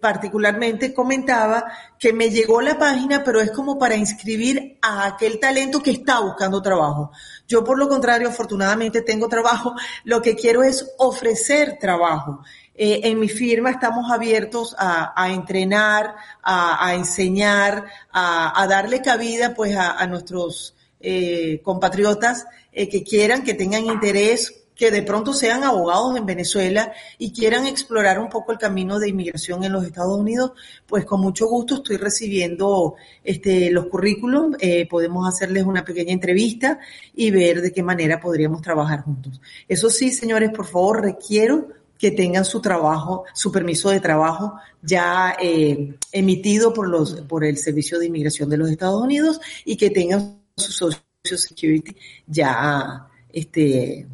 particularmente 0.00 0.94
comentaba 0.94 1.64
que 1.98 2.12
me 2.12 2.30
llegó 2.30 2.60
la 2.60 2.78
página, 2.78 3.24
pero 3.24 3.40
es 3.40 3.50
como 3.50 3.78
para 3.78 3.96
inscribir 3.96 4.78
a 4.82 5.06
aquel 5.06 5.40
talento 5.40 5.82
que 5.82 5.92
está 5.92 6.20
buscando 6.20 6.62
trabajo. 6.62 7.10
Yo, 7.48 7.64
por 7.64 7.78
lo 7.78 7.88
contrario, 7.88 8.28
afortunadamente 8.28 9.02
tengo 9.02 9.28
trabajo. 9.28 9.74
Lo 10.04 10.22
que 10.22 10.36
quiero 10.36 10.62
es 10.62 10.94
ofrecer 10.98 11.78
trabajo. 11.80 12.40
Eh, 12.76 13.02
en 13.04 13.20
mi 13.20 13.28
firma 13.28 13.70
estamos 13.70 14.10
abiertos 14.10 14.74
a, 14.76 15.30
entrenar, 15.30 16.16
a, 16.42 16.94
enseñar, 16.94 17.84
a, 18.10 18.66
darle 18.68 19.00
cabida 19.00 19.54
pues 19.54 19.76
a, 19.76 20.04
nuestros 20.08 20.74
eh, 21.00 21.60
compatriotas 21.62 22.46
eh, 22.72 22.88
que 22.88 23.04
quieran, 23.04 23.44
que 23.44 23.54
tengan 23.54 23.86
interés, 23.86 24.62
que 24.74 24.90
de 24.90 25.02
pronto 25.02 25.32
sean 25.32 25.62
abogados 25.62 26.16
en 26.16 26.26
Venezuela 26.26 26.92
y 27.16 27.32
quieran 27.32 27.64
explorar 27.64 28.18
un 28.18 28.28
poco 28.28 28.50
el 28.50 28.58
camino 28.58 28.98
de 28.98 29.08
inmigración 29.08 29.62
en 29.62 29.72
los 29.72 29.84
Estados 29.84 30.18
Unidos, 30.18 30.50
pues 30.84 31.04
con 31.04 31.20
mucho 31.20 31.46
gusto 31.46 31.76
estoy 31.76 31.96
recibiendo 31.96 32.96
este, 33.22 33.70
los 33.70 33.86
currículums, 33.86 34.56
podemos 34.90 35.28
hacerles 35.28 35.62
una 35.62 35.84
pequeña 35.84 36.12
entrevista 36.12 36.80
y 37.14 37.30
ver 37.30 37.62
de 37.62 37.70
qué 37.70 37.84
manera 37.84 38.20
podríamos 38.20 38.62
trabajar 38.62 39.02
juntos. 39.02 39.40
Eso 39.68 39.90
sí, 39.90 40.10
señores, 40.10 40.50
por 40.50 40.66
favor, 40.66 41.02
requiero 41.02 41.68
que 42.04 42.10
tengan 42.10 42.44
su 42.44 42.60
trabajo, 42.60 43.24
su 43.32 43.50
permiso 43.50 43.88
de 43.88 43.98
trabajo 43.98 44.56
ya 44.82 45.38
eh, 45.40 45.94
emitido 46.12 46.74
por 46.74 46.86
los 46.86 47.22
por 47.22 47.46
el 47.46 47.56
Servicio 47.56 47.98
de 47.98 48.04
Inmigración 48.04 48.50
de 48.50 48.58
los 48.58 48.68
Estados 48.68 49.00
Unidos 49.00 49.40
y 49.64 49.78
que 49.78 49.88
tengan 49.88 50.38
su 50.54 50.70
social 50.70 51.00
Security 51.22 51.96
ya 52.26 53.08
este, 53.32 54.06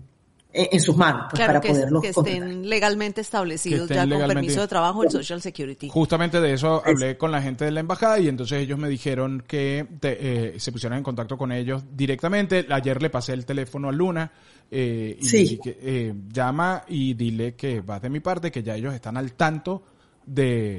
en 0.53 0.81
sus 0.81 0.97
manos 0.97 1.27
pues, 1.31 1.47
para 1.47 1.61
que, 1.61 1.69
poderlos 1.69 2.03
que 2.03 2.09
estén 2.09 2.69
legalmente 2.69 3.21
establecidos 3.21 3.89
ya 3.89 4.09
con 4.09 4.27
permiso 4.27 4.61
de 4.61 4.69
trabajo 4.69 5.05
el 5.05 5.11
Social 5.11 5.41
Security. 5.41 5.89
Justamente 5.89 6.41
de 6.41 6.55
eso 6.55 6.83
hablé 6.85 7.17
con 7.17 7.31
la 7.31 7.41
gente 7.41 7.65
de 7.65 7.71
la 7.71 7.81
embajada 7.81 8.19
y 8.19 8.29
entonces 8.29 8.61
ellos 8.61 8.79
me 8.79 8.89
dijeron 8.89 9.45
que 9.47 9.87
eh, 10.03 10.55
se 10.59 10.73
pusieran 10.73 10.99
en 10.99 11.05
contacto 11.05 11.39
con 11.39 11.53
ellos 11.53 11.85
directamente. 11.93 12.67
Ayer 12.69 13.01
le 13.01 13.11
pasé 13.11 13.33
el 13.33 13.47
teléfono 13.47 13.89
a 13.89 13.93
Luna 13.93 14.33
eh, 14.71 15.17
y 15.21 15.59
que, 15.59 15.79
eh, 15.81 16.15
llama 16.33 16.85
y 16.89 17.15
dile 17.15 17.55
que 17.55 17.81
va 17.81 18.01
de 18.01 18.11
mi 18.11 18.21
parte, 18.21 18.51
que 18.51 18.63
ya 18.63 18.75
ellos 18.75 18.93
están 18.93 19.17
al 19.17 19.35
tanto 19.35 19.83
de, 20.27 20.79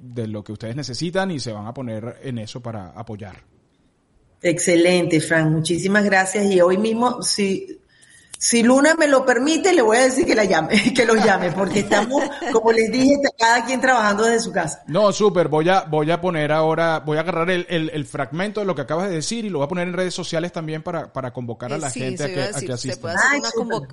de 0.00 0.26
lo 0.26 0.42
que 0.42 0.52
ustedes 0.52 0.74
necesitan 0.74 1.30
y 1.30 1.38
se 1.38 1.52
van 1.52 1.66
a 1.66 1.74
poner 1.74 2.18
en 2.22 2.38
eso 2.38 2.60
para 2.60 2.90
apoyar. 2.90 3.36
Excelente, 4.42 5.20
Frank. 5.20 5.50
Muchísimas 5.50 6.04
gracias. 6.04 6.52
Y 6.52 6.60
hoy 6.60 6.76
mismo, 6.76 7.22
si 7.22 7.78
si 8.42 8.64
Luna 8.64 8.96
me 8.96 9.06
lo 9.06 9.24
permite, 9.24 9.72
le 9.72 9.82
voy 9.82 9.98
a 9.98 10.00
decir 10.00 10.26
que 10.26 10.34
la 10.34 10.44
llame, 10.44 10.92
que 10.96 11.06
los 11.06 11.24
llame, 11.24 11.52
porque 11.52 11.78
estamos, 11.78 12.24
como 12.52 12.72
les 12.72 12.90
dije, 12.90 13.14
cada 13.38 13.64
quien 13.64 13.80
trabajando 13.80 14.24
desde 14.24 14.40
su 14.40 14.50
casa. 14.50 14.82
No, 14.88 15.12
súper, 15.12 15.46
voy 15.46 15.68
a, 15.68 15.82
voy 15.82 16.10
a 16.10 16.20
poner 16.20 16.50
ahora, 16.50 16.98
voy 17.06 17.18
a 17.18 17.20
agarrar 17.20 17.50
el, 17.50 17.66
el, 17.68 18.04
fragmento 18.04 18.58
de 18.58 18.66
lo 18.66 18.74
que 18.74 18.80
acabas 18.80 19.10
de 19.10 19.14
decir 19.14 19.44
y 19.44 19.48
lo 19.48 19.58
voy 19.58 19.66
a 19.66 19.68
poner 19.68 19.86
en 19.86 19.94
redes 19.94 20.12
sociales 20.12 20.50
también 20.50 20.82
para, 20.82 21.12
para 21.12 21.32
convocar 21.32 21.72
a 21.72 21.78
la 21.78 21.88
gente 21.92 22.24
a 22.24 22.26
que, 22.26 22.42
a, 22.42 22.60
que, 22.60 22.72
asista. 22.72 22.96
Se 22.96 23.00
puede 23.00 23.14
hacer 23.14 23.42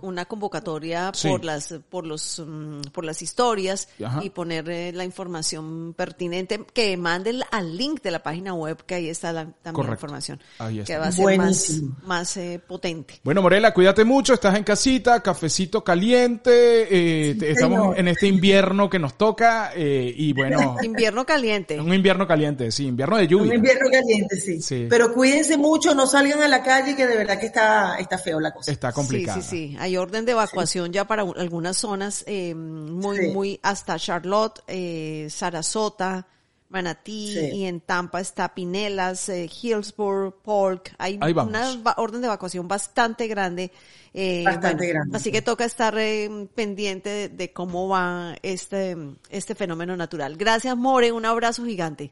una, 0.02 0.26
convocatoria 0.26 1.12
por 1.22 1.46
las, 1.46 1.76
por 1.88 2.08
los, 2.08 2.44
mm, 2.44 2.90
por 2.92 3.06
las 3.06 3.22
historias 3.22 3.88
y 4.24 4.32
poner 4.32 4.68
eh, 4.68 4.92
la 4.94 5.06
información 5.06 5.94
pertinente, 5.96 6.66
que 6.74 6.98
manden 6.98 7.44
al 7.52 7.78
link 7.78 8.02
de 8.02 8.10
la 8.10 8.24
página 8.24 8.56
web, 8.56 8.84
que 8.84 8.96
ahí 8.96 9.10
está 9.10 9.32
la, 9.32 9.46
también 9.62 9.86
la 9.86 9.94
información. 9.94 10.42
Ahí 10.58 10.80
está. 10.80 10.94
Que 10.94 11.00
va 11.00 11.06
a 11.06 11.12
ser 11.12 11.38
más, 11.38 11.82
más 12.04 12.36
eh, 12.38 12.60
potente. 12.68 13.22
Bueno, 13.24 13.44
Morela, 13.44 13.76
cuídate 13.76 14.04
mucho 14.04 14.39
estás 14.40 14.56
en 14.56 14.64
casita, 14.64 15.22
cafecito 15.22 15.84
caliente, 15.84 16.52
eh, 16.90 17.38
estamos 17.42 17.98
en 17.98 18.08
este 18.08 18.28
invierno 18.28 18.90
que 18.90 18.98
nos 18.98 19.18
toca 19.18 19.72
eh, 19.76 20.14
y 20.16 20.32
bueno. 20.32 20.78
Invierno 20.84 21.26
caliente. 21.26 21.80
Un 21.80 21.94
invierno 21.94 22.26
caliente, 22.26 22.72
sí, 22.72 22.88
invierno 22.88 23.18
de 23.18 23.28
lluvia. 23.28 23.50
Un 23.50 23.58
invierno 23.58 23.90
caliente, 23.92 24.38
sí. 24.38 24.88
Pero 24.90 25.14
cuídense 25.14 25.58
mucho, 25.58 25.94
no 25.94 26.08
salgan 26.08 26.42
a 26.42 26.48
la 26.48 26.64
calle 26.64 26.96
que 26.96 27.06
de 27.06 27.18
verdad 27.18 27.38
que 27.38 27.48
está, 27.48 27.98
está 28.00 28.18
feo 28.18 28.40
la 28.40 28.52
cosa. 28.52 28.72
Está 28.72 28.94
complicado. 28.94 29.42
Sí, 29.42 29.48
sí, 29.48 29.68
sí. 29.72 29.78
Hay 29.78 29.98
orden 29.98 30.24
de 30.26 30.32
evacuación 30.32 30.94
ya 30.94 31.06
para 31.06 31.24
algunas 31.24 31.76
zonas 31.76 32.24
eh, 32.26 32.56
muy, 32.56 33.32
muy 33.34 33.60
hasta 33.62 34.00
Charlotte, 34.00 34.62
eh, 34.68 35.28
Sarasota. 35.30 36.28
Manatí 36.70 37.36
y 37.38 37.66
en 37.66 37.82
Tampa 37.82 38.22
está 38.22 38.54
Pinelas, 38.54 39.28
eh, 39.30 39.50
Hillsborough, 39.50 40.36
Polk. 40.44 40.94
Hay 41.00 41.18
una 41.18 41.66
orden 41.98 42.22
de 42.22 42.28
evacuación 42.28 42.68
bastante 42.68 43.28
grande. 43.28 43.72
Eh, 44.14 44.44
bastante 44.46 44.88
grande. 44.88 45.18
Así 45.18 45.32
que 45.32 45.42
toca 45.42 45.66
estar 45.66 45.96
eh, 45.98 46.48
pendiente 46.54 47.30
de, 47.30 47.52
cómo 47.52 47.88
va 47.88 48.36
este, 48.44 48.96
este 49.30 49.56
fenómeno 49.56 49.98
natural. 49.98 50.38
Gracias, 50.38 50.78
More. 50.78 51.12
Un 51.12 51.26
abrazo 51.26 51.66
gigante. 51.66 52.12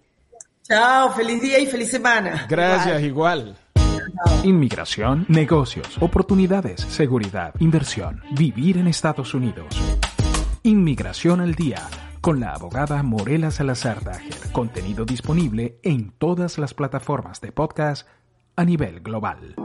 Chao, 0.63 1.13
feliz 1.13 1.39
día 1.41 1.59
y 1.59 1.67
feliz 1.67 1.89
semana. 1.89 2.47
Gracias, 2.49 3.01
igual. 3.03 3.55
Inmigración, 4.43 5.25
negocios, 5.29 5.87
oportunidades, 6.01 6.81
seguridad, 6.81 7.53
inversión, 7.59 8.23
vivir 8.31 8.77
en 8.77 8.87
Estados 8.87 9.33
Unidos. 9.35 9.67
Inmigración 10.63 11.41
al 11.41 11.53
día 11.53 11.87
con 12.27 12.41
la 12.41 12.51
abogada 12.51 13.03
Morela 13.03 13.51
Salazar 13.51 14.03
Dager. 14.03 14.51
Contenido 14.51 15.05
disponible 15.05 15.79
en 15.81 16.11
todas 16.11 16.57
las 16.57 16.73
plataformas 16.73 17.39
de 17.39 17.53
podcast 17.53 18.05
a 18.57 18.65
nivel 18.65 18.99
global. 18.99 19.55